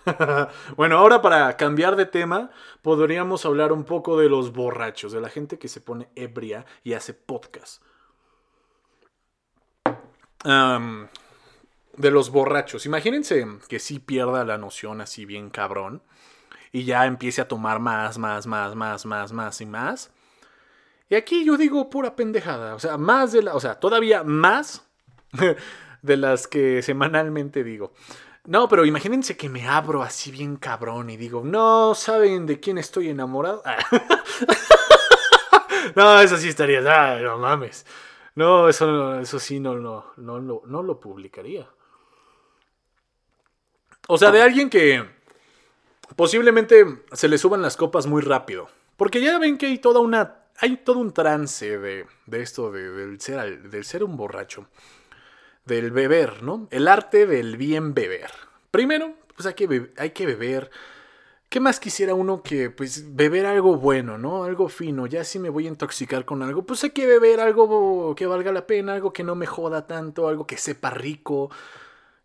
[0.76, 5.30] bueno, ahora para cambiar de tema, podríamos hablar un poco de los borrachos, de la
[5.30, 7.84] gente que se pone ebria y hace podcast.
[10.44, 12.86] de los borrachos.
[12.86, 16.02] Imagínense que sí pierda la noción así bien cabrón
[16.72, 20.12] y ya empiece a tomar más, más, más, más, más, más y más.
[21.10, 24.88] Y aquí yo digo pura pendejada, o sea, más de la, o sea, todavía más
[26.02, 27.94] de las que semanalmente digo.
[28.50, 32.80] No, pero imagínense que me abro así bien cabrón y digo, no, ¿saben de quién
[32.80, 33.62] estoy enamorado?
[35.96, 36.82] no, eso sí estaría,
[37.20, 37.86] no mames.
[38.34, 41.70] No, eso, eso sí no, no, no, no lo publicaría.
[44.08, 45.08] O sea, de alguien que
[46.16, 48.68] posiblemente se le suban las copas muy rápido.
[48.98, 50.46] Porque ya ven que hay toda una.
[50.58, 54.66] Hay todo un trance de, de esto, de, del, ser, del ser un borracho
[55.69, 56.67] del beber, ¿no?
[56.71, 58.32] El arte del bien beber.
[58.71, 60.69] Primero, pues hay que, hay que beber.
[61.47, 64.43] ¿Qué más quisiera uno que, pues, beber algo bueno, ¿no?
[64.43, 65.08] Algo fino.
[65.08, 68.51] Ya si me voy a intoxicar con algo, pues hay que beber algo que valga
[68.51, 71.49] la pena, algo que no me joda tanto, algo que sepa rico,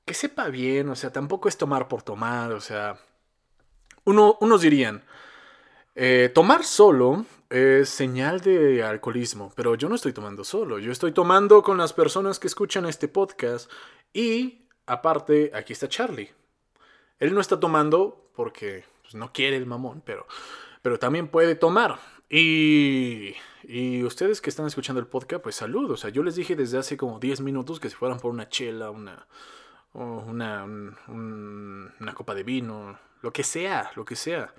[0.04, 2.98] que sepa bien, o sea, tampoco es tomar por tomar, o sea...
[4.07, 5.02] Uno, unos dirían,
[5.94, 7.24] eh, tomar solo
[7.55, 11.93] es señal de alcoholismo, pero yo no estoy tomando solo, yo estoy tomando con las
[11.93, 13.71] personas que escuchan este podcast
[14.12, 16.33] y aparte aquí está Charlie.
[17.21, 20.27] Él no está tomando porque pues, no quiere el mamón, pero,
[20.83, 22.01] pero también puede tomar.
[22.29, 25.93] Y, y ustedes que están escuchando el podcast, pues saludos.
[25.93, 28.49] O sea, yo les dije desde hace como 10 minutos que se fueran por una
[28.49, 29.29] chela, una,
[29.93, 34.53] una, una copa de vino, lo que sea, lo que sea.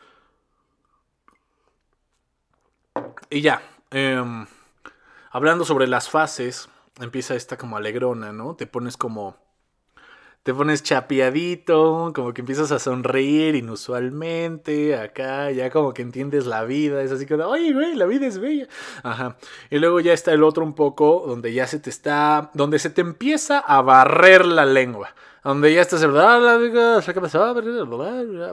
[3.35, 4.45] Y ya, em,
[5.29, 6.69] hablando sobre las fases,
[7.01, 8.55] empieza esta como alegrona, ¿no?
[8.55, 9.35] Te pones como...
[10.43, 16.63] Te pones chapeadito, como que empiezas a sonreír inusualmente, acá ya como que entiendes la
[16.63, 18.69] vida, es así como, oye, güey, la vida es bella.
[19.03, 19.35] Ajá.
[19.69, 22.89] Y luego ya está el otro un poco donde ya se te está, donde se
[22.89, 25.13] te empieza a barrer la lengua.
[25.45, 27.03] Donde ya estás, ¿verdad?
[27.05, 27.53] ¿qué pasó?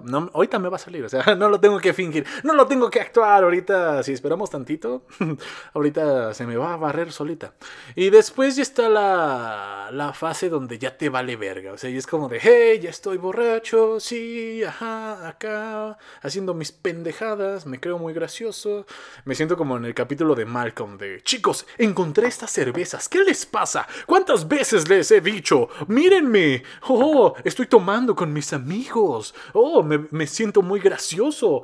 [0.05, 2.67] No, ahorita me va a salir, o sea, no lo tengo que fingir, no lo
[2.67, 5.07] tengo que actuar ahorita, si esperamos tantito,
[5.73, 7.55] ahorita se me va a barrer solita.
[7.95, 11.97] Y después ya está la, la fase donde ya te vale verga, o sea, y
[11.97, 17.99] es como de, hey, ya estoy borracho, sí, ajá, acá, haciendo mis pendejadas, me creo
[17.99, 18.85] muy gracioso,
[19.25, 23.47] me siento como en el capítulo de Malcolm de, chicos, encontré estas cervezas, ¿qué les
[23.47, 23.89] pasa?
[24.05, 25.71] ¿Cuántas veces les he dicho?
[25.89, 29.35] Mírenme, Oh, estoy tomando con mis amigos.
[29.53, 31.63] Oh, me, siento muy gracioso.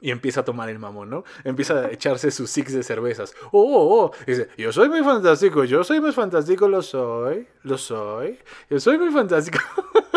[0.00, 1.24] Y empieza a tomar el mamón, ¿no?
[1.44, 3.34] Empieza a echarse sus six de cervezas.
[3.52, 4.12] Oh, oh, oh.
[4.26, 8.38] dice, yo soy muy fantástico, yo soy muy fantástico, lo soy, lo soy.
[8.70, 9.58] Yo soy muy fantástico.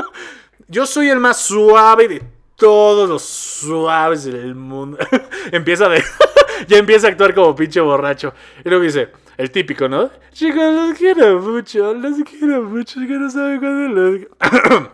[0.67, 2.23] yo soy el más suave de
[2.55, 4.97] todos los suaves del mundo.
[5.51, 6.03] empieza de...
[6.67, 8.33] ya empieza a actuar como pinche borracho.
[8.63, 9.09] Y luego dice,
[9.39, 10.11] el típico, ¿no?
[10.33, 14.89] Chicos, los quiero mucho, los quiero mucho, que no saben cuándo los...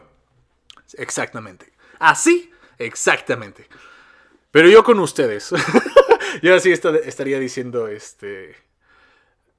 [0.99, 1.73] exactamente.
[1.97, 3.67] Así, exactamente.
[4.51, 5.51] Pero yo con ustedes.
[6.43, 8.55] yo así estaría diciendo, este...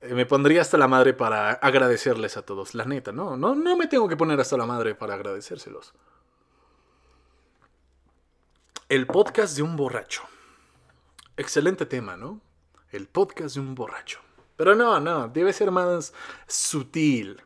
[0.02, 3.36] Me pondría hasta la madre para agradecerles a todos, la neta, ¿no?
[3.36, 5.94] No, no me tengo que poner hasta la madre para agradecérselos.
[8.88, 10.22] El podcast de un borracho.
[11.36, 12.40] Excelente tema, ¿no?
[12.92, 14.20] El podcast de un borracho.
[14.56, 16.12] Pero no, no, debe ser más
[16.46, 17.40] sutil.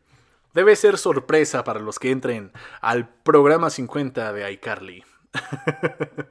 [0.54, 5.04] Debe ser sorpresa para los que entren al programa 50 de iCarly.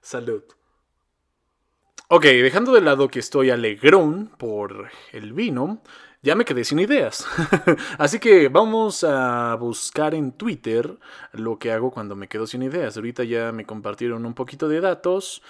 [0.00, 0.42] Salud.
[2.08, 5.82] Ok, dejando de lado que estoy alegrón por el vino,
[6.22, 7.26] ya me quedé sin ideas.
[7.98, 10.98] Así que vamos a buscar en Twitter
[11.32, 12.96] lo que hago cuando me quedo sin ideas.
[12.96, 15.42] Ahorita ya me compartieron un poquito de datos.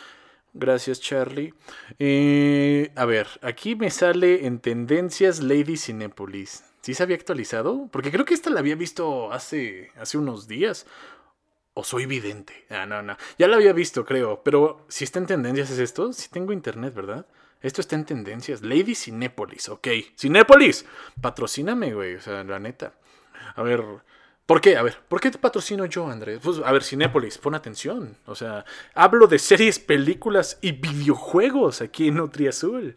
[0.54, 1.54] Gracias, Charlie.
[1.98, 6.64] Eh, a ver, aquí me sale en tendencias Lady Cinepolis.
[6.80, 7.88] ¿Sí se había actualizado?
[7.92, 10.86] Porque creo que esta la había visto hace, hace unos días.
[11.74, 12.66] ¿O soy vidente?
[12.70, 13.16] Ah, no, no.
[13.38, 14.42] Ya la había visto, creo.
[14.42, 16.12] Pero si está en tendencias, ¿es esto?
[16.12, 17.26] Si tengo internet, ¿verdad?
[17.60, 18.62] Esto está en tendencias.
[18.62, 19.88] Lady Cinépolis, ok.
[20.16, 20.86] Cinépolis,
[21.20, 22.16] patrocíname, güey.
[22.16, 22.94] O sea, la neta.
[23.54, 23.84] A ver,
[24.48, 24.78] ¿Por qué?
[24.78, 26.40] A ver, ¿por qué te patrocino yo, Andrés?
[26.42, 28.16] Pues, a ver, Cinépolis, pon atención.
[28.24, 32.94] O sea, hablo de series, películas y videojuegos aquí en NutriAzul.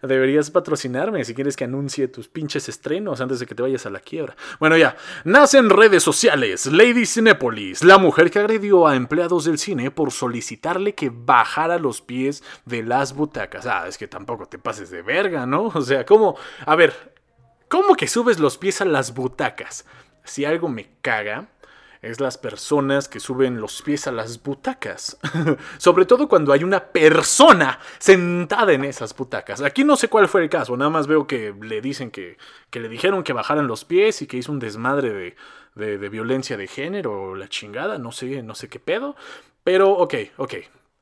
[0.00, 3.90] Deberías patrocinarme si quieres que anuncie tus pinches estrenos antes de que te vayas a
[3.90, 4.34] la quiebra.
[4.58, 4.96] Bueno, ya.
[5.24, 10.10] Nace en redes sociales Lady Cinépolis, la mujer que agredió a empleados del cine por
[10.10, 13.66] solicitarle que bajara los pies de las butacas.
[13.66, 15.64] Ah, es que tampoco te pases de verga, ¿no?
[15.66, 16.38] O sea, ¿cómo?
[16.64, 17.12] A ver,
[17.68, 19.84] ¿cómo que subes los pies a las butacas?
[20.24, 21.48] Si algo me caga,
[22.04, 25.16] es las personas que suben los pies a las butacas.
[25.78, 29.62] Sobre todo cuando hay una persona sentada en esas butacas.
[29.62, 32.36] Aquí no sé cuál fue el caso, nada más veo que le dicen que,
[32.70, 35.34] que le dijeron que bajaran los pies y que hizo un desmadre
[35.74, 39.16] de, de, violencia de género o la chingada, no sé, no sé qué pedo.
[39.62, 40.54] Pero ok, ok.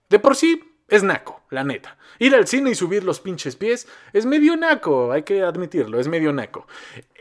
[0.08, 1.98] De por sí es naco, la neta.
[2.18, 6.06] Ir al cine y subir los pinches pies es medio naco, hay que admitirlo, es
[6.06, 6.66] medio naco.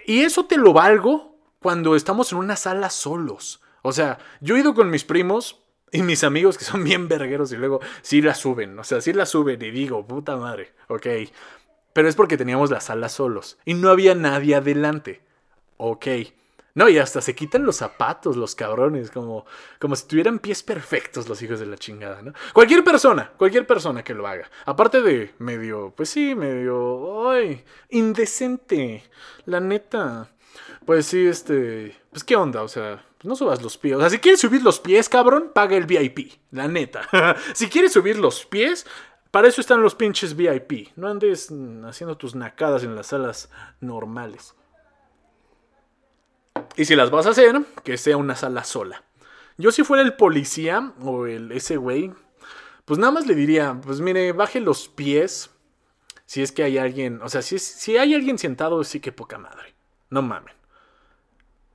[0.06, 1.31] Y eso te lo valgo
[1.62, 3.62] cuando estamos en una sala solos.
[3.84, 7.52] O sea, yo he ido con mis primos y mis amigos que son bien vergueros
[7.52, 8.78] y luego sí la suben.
[8.80, 11.08] O sea, sí la suben y digo, puta madre, ok.
[11.94, 15.22] Pero es porque teníamos la sala solos y no había nadie adelante.
[15.78, 16.08] Ok.
[16.74, 19.46] No, y hasta se quitan los zapatos, los cabrones, como,
[19.78, 22.34] como si tuvieran pies perfectos los hijos de la chingada, ¿no?
[22.54, 24.50] Cualquier persona, cualquier persona que lo haga.
[24.66, 29.04] Aparte de medio, pues sí, medio, ay, indecente,
[29.46, 30.30] la neta.
[30.86, 31.96] Pues sí, este.
[32.12, 33.96] Pues qué onda, o sea, no subas los pies.
[33.96, 36.34] O sea, si quieres subir los pies, cabrón, paga el VIP.
[36.52, 37.08] La neta.
[37.54, 38.86] si quieres subir los pies,
[39.30, 40.90] para eso están los pinches VIP.
[40.96, 41.54] No andes
[41.86, 44.56] haciendo tus nacadas en las salas normales.
[46.76, 49.04] Y si las vas a hacer, que sea una sala sola.
[49.58, 52.12] Yo si fuera el policía o el ese güey,
[52.86, 55.52] pues nada más le diría, pues mire, baje los pies.
[56.26, 59.38] Si es que hay alguien, o sea, si, si hay alguien sentado, sí que poca
[59.38, 59.76] madre.
[60.10, 60.61] No mamen.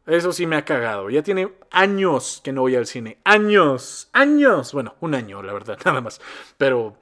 [0.07, 1.11] Eso sí me ha cagado.
[1.11, 3.19] Ya tiene años que no voy al cine.
[3.25, 4.73] Años, años.
[4.73, 6.21] Bueno, un año, la verdad, nada más.
[6.57, 6.97] Pero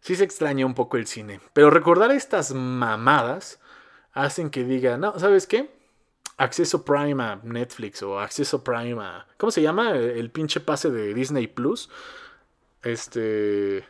[0.00, 1.40] sí se extraña un poco el cine.
[1.52, 3.60] Pero recordar estas mamadas
[4.12, 5.70] hacen que diga, no, ¿sabes qué?
[6.38, 9.26] Acceso Prime a Netflix o acceso Prime a...
[9.36, 9.92] ¿Cómo se llama?
[9.92, 11.90] El pinche pase de Disney Plus.
[12.82, 13.86] Este...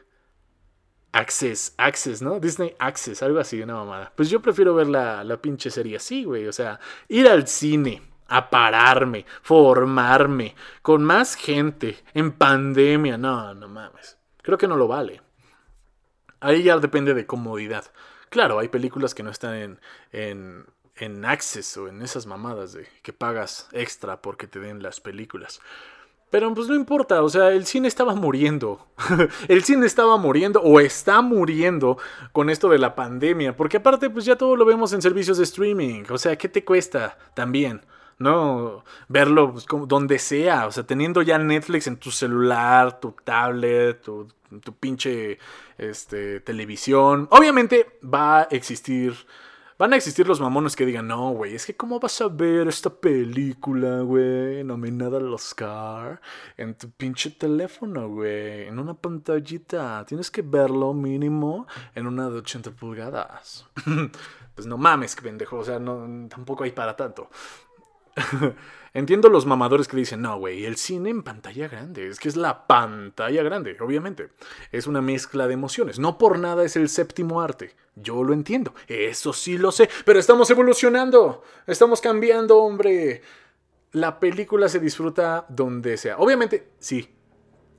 [1.13, 2.41] Access, Access, ¿no?
[2.41, 4.13] Disney Access, algo así, una mamada.
[4.17, 6.49] Pues yo prefiero ver la, la pinche serie así, güey.
[6.49, 13.19] O sea, ir al cine a pararme, formarme, con más gente, en pandemia.
[13.19, 14.17] No, no mames.
[14.41, 15.21] Creo que no lo vale.
[16.41, 17.85] Ahí ya depende de comodidad.
[18.31, 19.79] Claro, hay películas que no están
[20.13, 20.67] en,
[20.97, 25.61] en Access o en esas mamadas de que pagas extra porque te den las películas.
[26.31, 28.87] Pero pues no importa, o sea, el cine estaba muriendo.
[29.49, 31.99] el cine estaba muriendo o está muriendo
[32.33, 33.55] con esto de la pandemia.
[33.55, 36.05] Porque aparte, pues ya todo lo vemos en servicios de streaming.
[36.09, 37.83] O sea, ¿qué te cuesta también?
[38.19, 38.85] ¿No?
[39.09, 40.67] Verlo pues, como, donde sea.
[40.67, 44.29] O sea, teniendo ya Netflix en tu celular, tu tablet, tu,
[44.63, 45.39] tu pinche
[45.79, 47.29] este, televisión.
[47.31, 49.15] Obviamente va a existir
[49.83, 52.69] Van a existir los mamones que digan, no, güey, es que cómo vas a ver
[52.69, 56.21] esta película, güey, nominada al Oscar
[56.57, 60.05] en tu pinche teléfono, güey, en una pantallita.
[60.07, 63.67] Tienes que verlo mínimo en una de 80 pulgadas.
[64.55, 67.29] pues no mames, pendejo, o sea, no, tampoco hay para tanto.
[68.95, 72.37] Entiendo los mamadores que dicen, no, güey, el cine en pantalla grande, es que es
[72.37, 74.29] la pantalla grande, obviamente.
[74.71, 75.99] Es una mezcla de emociones.
[75.99, 77.75] No por nada es el séptimo arte.
[77.95, 83.23] Yo lo entiendo, eso sí lo sé, pero estamos evolucionando, estamos cambiando, hombre.
[83.93, 86.19] La película se disfruta donde sea.
[86.19, 87.15] Obviamente, sí,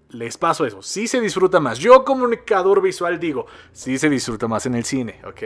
[0.09, 0.81] les paso eso.
[0.81, 1.79] Sí se disfruta más.
[1.79, 5.43] Yo, comunicador visual, digo, sí se disfruta más en el cine, ok.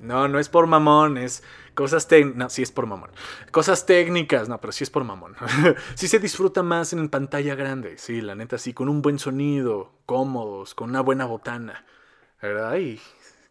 [0.00, 1.42] No, no es por mamón, es
[1.78, 2.36] cosas técnicas.
[2.36, 3.10] No, sí es por mamón.
[3.52, 5.36] Cosas técnicas, no, pero sí es por mamón.
[5.94, 9.92] sí se disfruta más en pantalla grande, sí, la neta, sí, con un buen sonido,
[10.04, 11.86] cómodos, con una buena botana.
[12.42, 12.72] ¿Verdad?
[12.72, 13.00] Ay,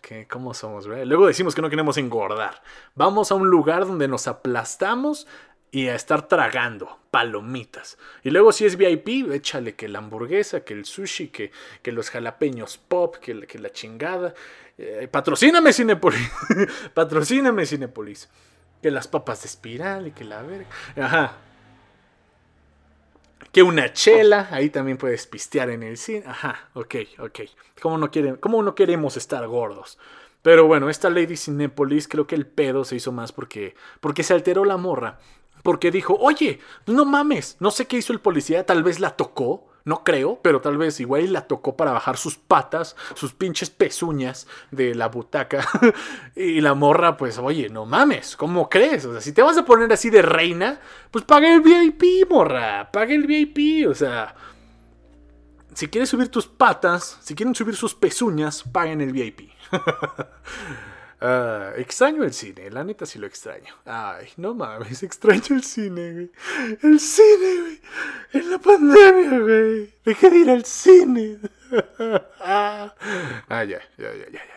[0.01, 1.05] ¿qué, ¿cómo somos, güey?
[1.05, 2.61] Luego decimos que no queremos engordar.
[2.95, 5.25] Vamos a un lugar donde nos aplastamos
[5.71, 7.97] y a estar tragando palomitas.
[8.23, 11.51] Y luego si es VIP, échale que la hamburguesa, que el sushi, que,
[11.81, 14.33] que los jalapeños pop, que, que la chingada.
[14.77, 16.31] Eh, patrocíname Cinepolis.
[16.93, 18.29] patrocíname Cinepolis.
[18.81, 20.67] Que las papas de espiral y que la verga.
[20.95, 21.37] Ajá.
[23.51, 26.23] Que una chela, ahí también puedes pistear en el cine.
[26.27, 27.39] Ajá, ok, ok.
[27.81, 29.97] ¿Cómo no, quieren, cómo no queremos estar gordos?
[30.43, 34.33] Pero bueno, esta Lady Cinepolis creo que el pedo se hizo más porque, porque se
[34.33, 35.19] alteró la morra.
[35.63, 39.67] Porque dijo, oye, no mames, no sé qué hizo el policía, tal vez la tocó.
[39.87, 44.45] No creo, pero tal vez igual la tocó para bajar sus patas, sus pinches pezuñas
[44.69, 45.65] de la butaca.
[46.35, 49.05] y la morra, pues, oye, no mames, ¿cómo crees?
[49.05, 52.91] O sea, si te vas a poner así de reina, pues paga el VIP, morra,
[52.91, 53.87] paga el VIP.
[53.89, 54.35] O sea,
[55.73, 59.51] si quieres subir tus patas, si quieren subir sus pezuñas, paguen el VIP.
[61.19, 63.73] Ah, extraño el cine, la neta sí lo extraño.
[63.85, 66.31] Ay, no mames, extraño el cine, güey.
[66.83, 67.81] El cine, güey.
[68.33, 69.93] En la pandemia, güey.
[70.05, 71.39] Dejé de ir al cine.
[72.39, 72.93] ah,
[73.49, 74.56] ya, ya, ya, ya.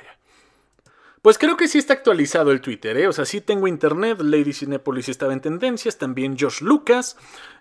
[1.23, 3.07] Pues creo que sí está actualizado el Twitter, ¿eh?
[3.07, 7.19] O sea, sí tengo internet, Lady Cinepolis estaba en tendencias, también George Lucas.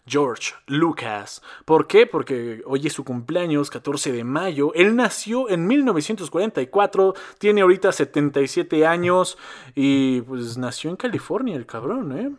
[0.07, 1.41] George Lucas.
[1.65, 2.07] ¿Por qué?
[2.07, 4.73] Porque hoy es su cumpleaños, 14 de mayo.
[4.75, 9.37] Él nació en 1944, tiene ahorita 77 años
[9.75, 12.31] y pues nació en California el cabrón, ¿eh?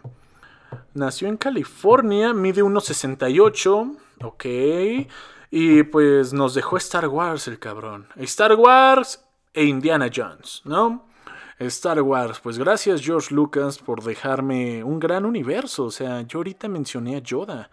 [0.95, 4.45] Nació en California, mide 1,68, ok.
[5.51, 8.07] Y pues nos dejó Star Wars el cabrón.
[8.17, 11.10] Star Wars e Indiana Jones, ¿no?
[11.67, 15.85] Star Wars, pues gracias George Lucas por dejarme un gran universo.
[15.85, 17.71] O sea, yo ahorita mencioné a Yoda.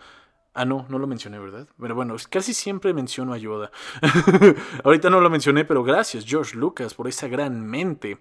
[0.53, 1.69] Ah, no, no lo mencioné, ¿verdad?
[1.79, 3.71] Pero bueno, casi siempre menciono a Yoda.
[4.83, 8.17] ahorita no lo mencioné, pero gracias George Lucas por esa gran mente.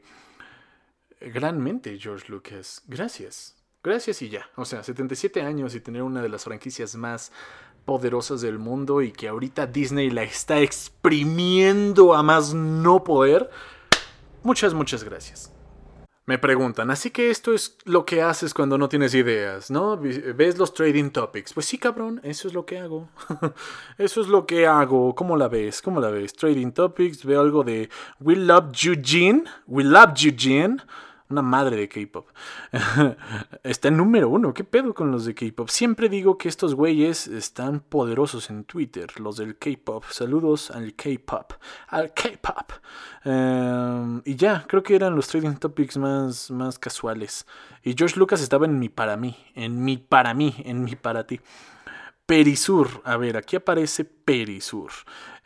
[1.21, 2.83] Gran mente, George Lucas.
[2.87, 3.57] Gracias.
[3.83, 4.49] Gracias y ya.
[4.55, 7.33] O sea, 77 años y tener una de las franquicias más
[7.85, 13.51] poderosas del mundo y que ahorita Disney la está exprimiendo a más no poder.
[14.45, 15.56] Muchas, muchas gracias.
[16.27, 19.97] Me preguntan, así que esto es lo que haces cuando no tienes ideas, ¿no?
[19.97, 21.53] ¿Ves los trading topics?
[21.53, 23.09] Pues sí, cabrón, eso es lo que hago.
[23.99, 25.14] eso es lo que hago.
[25.14, 25.81] ¿Cómo la ves?
[25.81, 26.33] ¿Cómo la ves?
[26.33, 29.45] Trading topics, veo algo de We Love Eugene.
[29.68, 30.79] We Love Eugene
[31.29, 32.29] una madre de K-pop.
[33.62, 34.55] Está en número uno.
[34.55, 35.68] ¿Qué pedo con los de K-pop?
[35.68, 40.05] Siempre digo que estos güeyes están poderosos en Twitter, los del K-pop.
[40.11, 41.53] Saludos al K-pop.
[41.89, 42.72] Al K-pop.
[43.24, 47.47] Em, y ya, creo que eran los trading topics más, más casuales.
[47.83, 49.37] Y George Lucas estaba en mi para mí.
[49.55, 50.55] En mi para mí.
[50.64, 51.41] En mi para ti.
[52.27, 52.89] Perisur.
[53.05, 54.91] A ver, aquí aparece Perisur.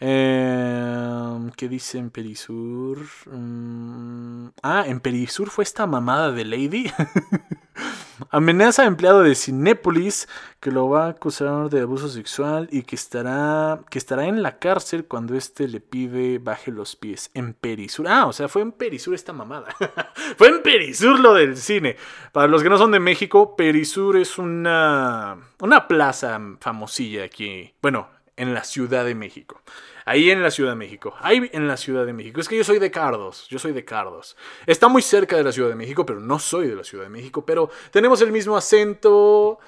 [0.01, 2.99] Eh, ¿Qué dice en Perisur?
[3.27, 6.91] Mm, ah, en Perisur fue esta mamada de Lady.
[8.31, 10.29] Amenaza a empleado de Cinépolis
[10.59, 14.59] que lo va a acusar de abuso sexual y que estará, que estará en la
[14.59, 17.31] cárcel cuando éste le pide baje los pies.
[17.35, 18.09] En Perisur.
[18.09, 19.75] Ah, o sea, fue en Perisur esta mamada.
[20.37, 21.97] fue en Perisur lo del cine.
[22.33, 27.75] Para los que no son de México, Perisur es una, una plaza famosilla aquí.
[27.83, 28.09] Bueno,
[28.41, 29.61] en la Ciudad de México.
[30.07, 31.15] Ahí en la Ciudad de México.
[31.21, 32.41] Ahí en la Ciudad de México.
[32.41, 33.47] Es que yo soy de Cardos.
[33.49, 34.35] Yo soy de Cardos.
[34.67, 37.11] Está muy cerca de la Ciudad de México, pero no soy de la Ciudad de
[37.11, 37.45] México.
[37.45, 39.59] Pero tenemos el mismo acento,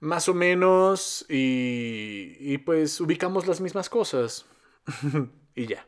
[0.00, 1.24] más o menos.
[1.28, 4.44] Y, pues ubicamos las mismas cosas.
[5.54, 5.86] y ya.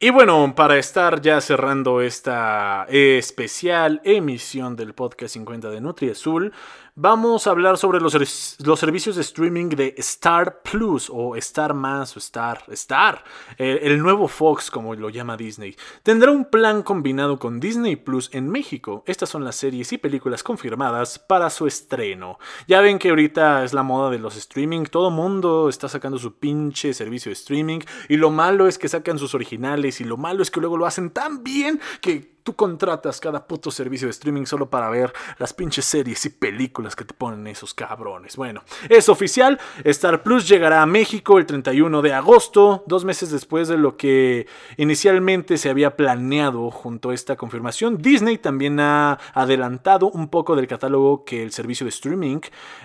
[0.00, 6.52] Y bueno, para estar ya cerrando esta especial emisión del podcast 50 de Nutri Azul,
[7.00, 12.18] Vamos a hablar sobre los, servicios de streaming de Star Plus o Star Más o
[12.18, 13.22] Star, Star,
[13.56, 15.76] el nuevo Fox como lo llama Disney.
[16.02, 19.04] Tendrá un plan combinado con Disney Plus en México.
[19.06, 22.40] Estas son las series y películas confirmadas para su estreno.
[22.66, 26.34] Ya ven que ahorita es la moda de los streaming, todo mundo está sacando su
[26.40, 27.78] pinche servicio de streaming
[28.08, 30.84] y lo malo es que sacan sus originales y lo malo es que luego lo
[30.84, 35.52] hacen tan bien que tú contratas cada puto servicio de streaming solo para ver las
[35.52, 38.36] pinches series y películas que te ponen esos cabrones.
[38.36, 43.68] Bueno, es oficial, Star Plus llegará a México el 31 de agosto, dos meses después
[43.68, 44.46] de lo que
[44.78, 47.98] inicialmente se había planeado junto a esta confirmación.
[47.98, 52.40] Disney también ha adelantado un poco del catálogo que el servicio de streaming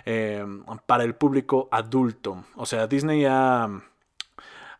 [0.06, 0.46] eh,
[0.86, 2.44] para el público adulto.
[2.58, 3.70] O sea, Disney ha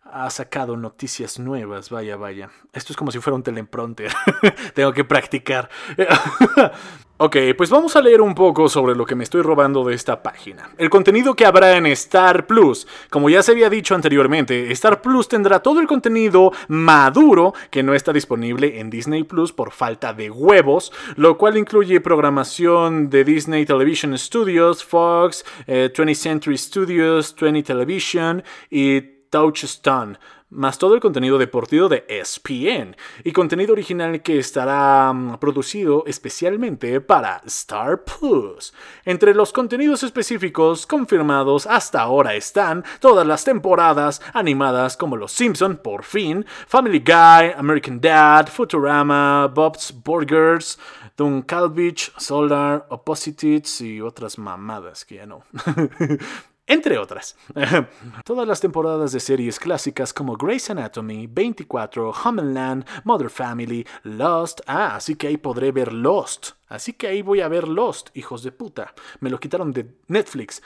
[0.06, 2.50] ha sacado noticias nuevas, vaya, vaya.
[2.74, 4.12] Esto es como si fuera un teleprompter.
[4.74, 5.70] Tengo que practicar.
[7.18, 10.22] ok, pues vamos a leer un poco sobre lo que me estoy robando de esta
[10.22, 10.70] página.
[10.78, 12.86] El contenido que habrá en Star Plus.
[13.10, 17.94] Como ya se había dicho anteriormente, Star Plus tendrá todo el contenido maduro que no
[17.94, 23.66] está disponible en Disney Plus por falta de huevos, lo cual incluye programación de Disney
[23.66, 30.20] Television Studios, Fox, 20th eh, Century Studios, 20 Television y Touchstone,
[30.52, 37.02] más todo el contenido deportivo de ESPN y contenido original que estará mm, producido especialmente
[37.02, 38.76] para Star Plus.
[39.06, 45.78] Entre los contenidos específicos confirmados hasta ahora están todas las temporadas animadas como Los Simpson,
[45.78, 50.78] por fin, Family Guy, American Dad, Futurama, Bob's Burgers,
[51.18, 55.44] Duncalvich, Solar, Opposites y otras mamadas que ya no.
[56.74, 57.36] entre otras.
[58.26, 64.62] Todas las temporadas de series clásicas como Grey's Anatomy, 24, Homeland, Mother Family, Lost.
[64.68, 66.52] Ah, así que ahí podré ver Lost.
[66.68, 68.94] Así que ahí voy a ver Lost, hijos de puta.
[69.20, 70.62] Me lo quitaron de Netflix.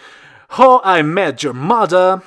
[0.57, 2.21] How I Met Your Mother,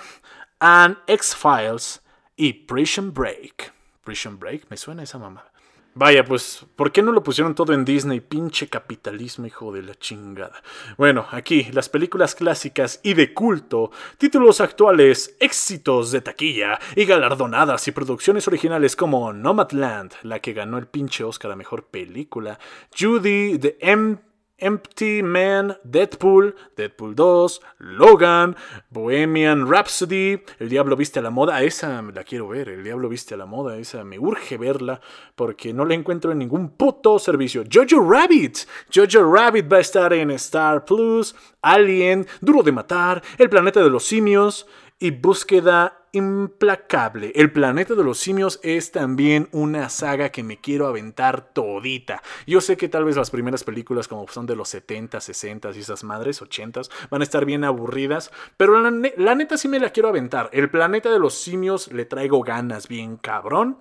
[0.60, 2.02] and X-Files
[2.36, 3.72] y Prison Break.
[4.04, 5.49] Prison Break, me suena esa mamá.
[5.94, 8.20] Vaya, pues, ¿por qué no lo pusieron todo en Disney?
[8.20, 10.62] Pinche capitalismo, hijo de la chingada.
[10.96, 17.88] Bueno, aquí, las películas clásicas y de culto, títulos actuales, éxitos de taquilla y galardonadas
[17.88, 22.60] y producciones originales como Nomadland, la que ganó el pinche Oscar a Mejor Película,
[22.96, 24.29] Judy, The M
[24.60, 28.56] Empty Man, Deadpool, Deadpool 2, Logan,
[28.90, 33.34] Bohemian Rhapsody, El Diablo Viste a la Moda, esa la quiero ver, El Diablo Viste
[33.34, 35.00] a la Moda, esa me urge verla
[35.34, 37.64] porque no la encuentro en ningún puto servicio.
[37.70, 38.58] Jojo Rabbit,
[38.94, 43.90] Jojo Rabbit va a estar en Star Plus, Alien, Duro de Matar, El Planeta de
[43.90, 44.66] los Simios
[44.98, 47.32] y Búsqueda implacable.
[47.34, 52.22] El planeta de los simios es también una saga que me quiero aventar todita.
[52.46, 55.80] Yo sé que tal vez las primeras películas como son de los 70, 60 y
[55.80, 56.70] esas madres, 80
[57.10, 60.50] van a estar bien aburridas, pero la, la neta sí me la quiero aventar.
[60.52, 63.78] El planeta de los simios le traigo ganas bien cabrón.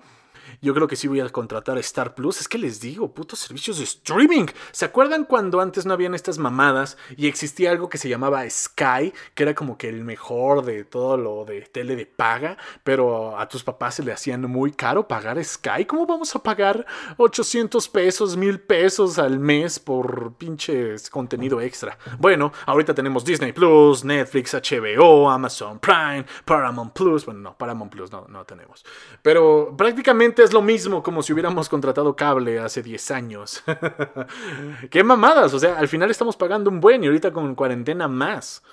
[0.61, 2.41] Yo creo que sí voy a contratar a Star Plus.
[2.41, 4.47] Es que les digo, putos servicios de streaming.
[4.71, 9.13] ¿Se acuerdan cuando antes no habían estas mamadas y existía algo que se llamaba Sky,
[9.35, 13.47] que era como que el mejor de todo lo de tele de paga, pero a
[13.47, 15.85] tus papás se le hacían muy caro pagar Sky?
[15.85, 16.85] ¿Cómo vamos a pagar
[17.17, 21.97] 800 pesos, 1000 pesos al mes por pinches contenido extra?
[22.17, 27.25] Bueno, ahorita tenemos Disney Plus, Netflix, HBO, Amazon Prime, Paramount Plus.
[27.25, 28.83] Bueno, no, Paramount Plus no, no tenemos.
[29.21, 33.63] Pero prácticamente es lo mismo como si hubiéramos contratado cable hace 10 años.
[34.89, 38.63] Qué mamadas, o sea, al final estamos pagando un buen y ahorita con cuarentena más.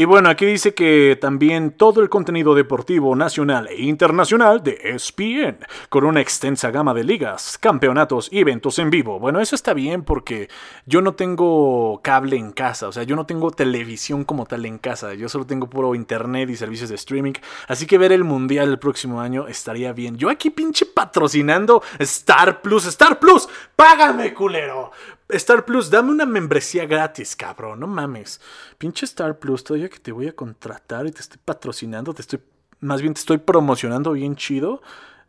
[0.00, 5.58] Y bueno, aquí dice que también todo el contenido deportivo nacional e internacional de ESPN,
[5.90, 9.20] con una extensa gama de ligas, campeonatos y eventos en vivo.
[9.20, 10.48] Bueno, eso está bien porque
[10.86, 14.78] yo no tengo cable en casa, o sea, yo no tengo televisión como tal en
[14.78, 17.34] casa, yo solo tengo puro internet y servicios de streaming,
[17.68, 20.16] así que ver el mundial el próximo año estaría bien.
[20.16, 24.92] Yo aquí pinche patrocinando Star Plus, Star Plus, págame culero,
[25.32, 28.40] Star Plus, dame una membresía gratis, cabrón, no mames.
[28.78, 32.40] Pinche Star Plus, todavía que te voy a contratar y te estoy patrocinando, te estoy,
[32.80, 34.82] más bien te estoy promocionando bien chido.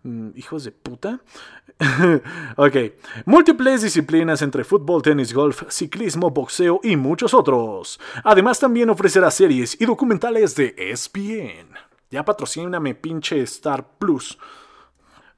[0.04, 1.20] Mm, hijos de puta.
[2.56, 2.76] ok.
[3.26, 7.99] Múltiples disciplinas entre fútbol, tenis, golf, ciclismo, boxeo y muchos otros.
[8.24, 11.76] Además también ofrecerá series y documentales de ESPN.
[12.10, 14.38] Ya patrocíname pinche Star Plus.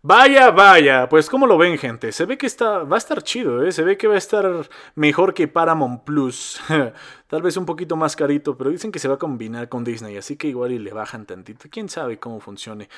[0.05, 3.63] Vaya, vaya, pues como lo ven gente, se ve que está, va a estar chido,
[3.63, 3.71] ¿eh?
[3.71, 6.59] se ve que va a estar mejor que Paramount Plus,
[7.27, 10.17] tal vez un poquito más carito, pero dicen que se va a combinar con Disney,
[10.17, 12.89] así que igual y le bajan tantito, quién sabe cómo funcione,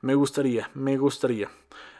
[0.00, 1.50] me gustaría, me gustaría.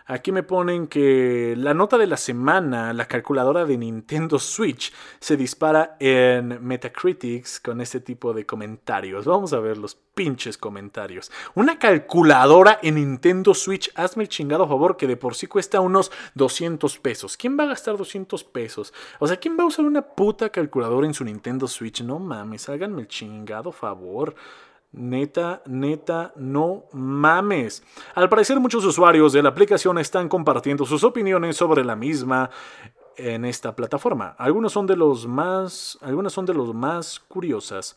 [0.07, 5.35] Aquí me ponen que la nota de la semana, la calculadora de Nintendo Switch, se
[5.39, 9.25] dispara en Metacritics con este tipo de comentarios.
[9.25, 11.33] Vamos a ver los pinches comentarios.
[11.55, 16.13] Una calculadora en Nintendo Switch, hazme el chingado favor que de por sí cuesta unos
[16.35, 17.39] 200 pesos.
[17.39, 18.93] ¿Quién va a gastar 200 pesos?
[19.21, 22.03] O sea, ¿quién va a usar una puta calculadora en su Nintendo Switch?
[22.03, 24.35] No mames, háganme el chingado favor.
[24.97, 27.83] Neta, neta, no mames.
[28.15, 32.49] Al parecer muchos usuarios de la aplicación están compartiendo sus opiniones sobre la misma
[33.17, 34.37] en esta plataforma.
[34.39, 37.97] Algunos son de los más, algunas son de los más curiosas.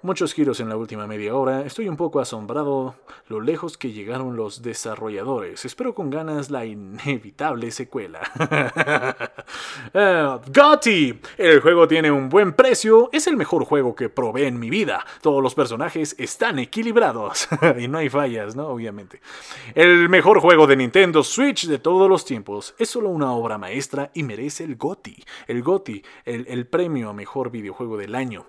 [0.00, 1.62] Muchos giros en la última media hora.
[1.62, 2.94] Estoy un poco asombrado
[3.26, 5.64] lo lejos que llegaron los desarrolladores.
[5.64, 8.20] Espero con ganas la inevitable secuela.
[9.92, 11.18] uh, Gotti.
[11.36, 13.10] El juego tiene un buen precio.
[13.12, 15.04] Es el mejor juego que probé en mi vida.
[15.20, 17.48] Todos los personajes están equilibrados.
[17.80, 18.68] y no hay fallas, ¿no?
[18.68, 19.20] Obviamente.
[19.74, 22.76] El mejor juego de Nintendo Switch de todos los tiempos.
[22.78, 25.24] Es solo una obra maestra y merece el Gotti.
[25.48, 28.46] El Gotti, el, el premio a mejor videojuego del año.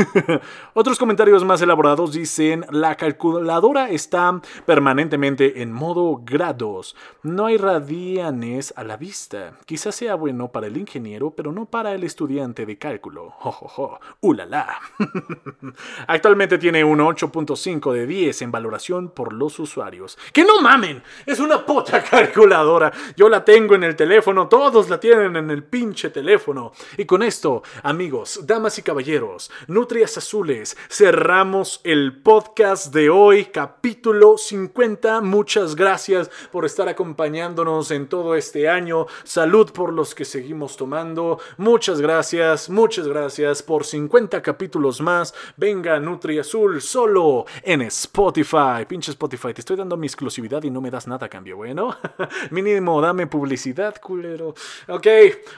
[0.74, 6.96] Otros comentarios más elaborados dicen, la calculadora está permanentemente en modo grados.
[7.22, 9.58] No hay radianes a la vista.
[9.66, 13.30] Quizás sea bueno para el ingeniero, pero no para el estudiante de cálculo.
[13.38, 14.00] Jojojo.
[14.22, 14.80] ¡Ulala!
[16.06, 20.16] Actualmente tiene un 8.5 de 10 en valoración por los usuarios.
[20.32, 21.02] ¡Que no mamen!
[21.26, 22.90] Es una puta calculadora.
[23.14, 26.72] Yo la tengo en el teléfono, todos la tienen en el pinche teléfono.
[26.96, 34.38] Y con esto, amigos, damas y caballeros, nutrias azules, cerramos el podcast de hoy, capítulo
[34.38, 35.20] 50.
[35.20, 39.06] Muchas gracias por estar acompañándonos en todo este año.
[39.24, 41.38] Salud por los que seguimos tomando.
[41.56, 45.34] Muchas gracias, muchas gracias por 50 capítulos más.
[45.56, 48.84] Venga, Nutri Azul, solo en Spotify.
[48.86, 51.96] Pinche Spotify, te estoy dando mi exclusividad y no me das nada a cambio, bueno.
[52.50, 54.54] Mínimo, dame publicidad, culero.
[54.88, 55.06] Ok,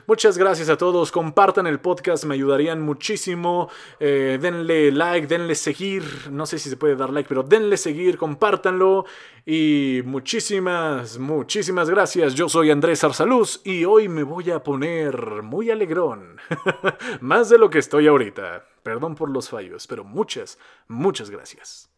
[0.07, 1.13] muchas gracias a todos.
[1.13, 3.69] Compartan el podcast, me ayudarían muchísimo.
[4.01, 8.17] Eh, denle like, denle seguir, no sé si se puede dar like, pero denle seguir,
[8.17, 9.05] compártanlo
[9.47, 12.35] y muchísimas, muchísimas gracias.
[12.35, 16.39] Yo soy Andrés Arsaluz y hoy me voy a poner muy alegrón,
[17.21, 18.67] más de lo que estoy ahorita.
[18.83, 21.94] Perdón por los fallos, pero muchas, muchas gracias.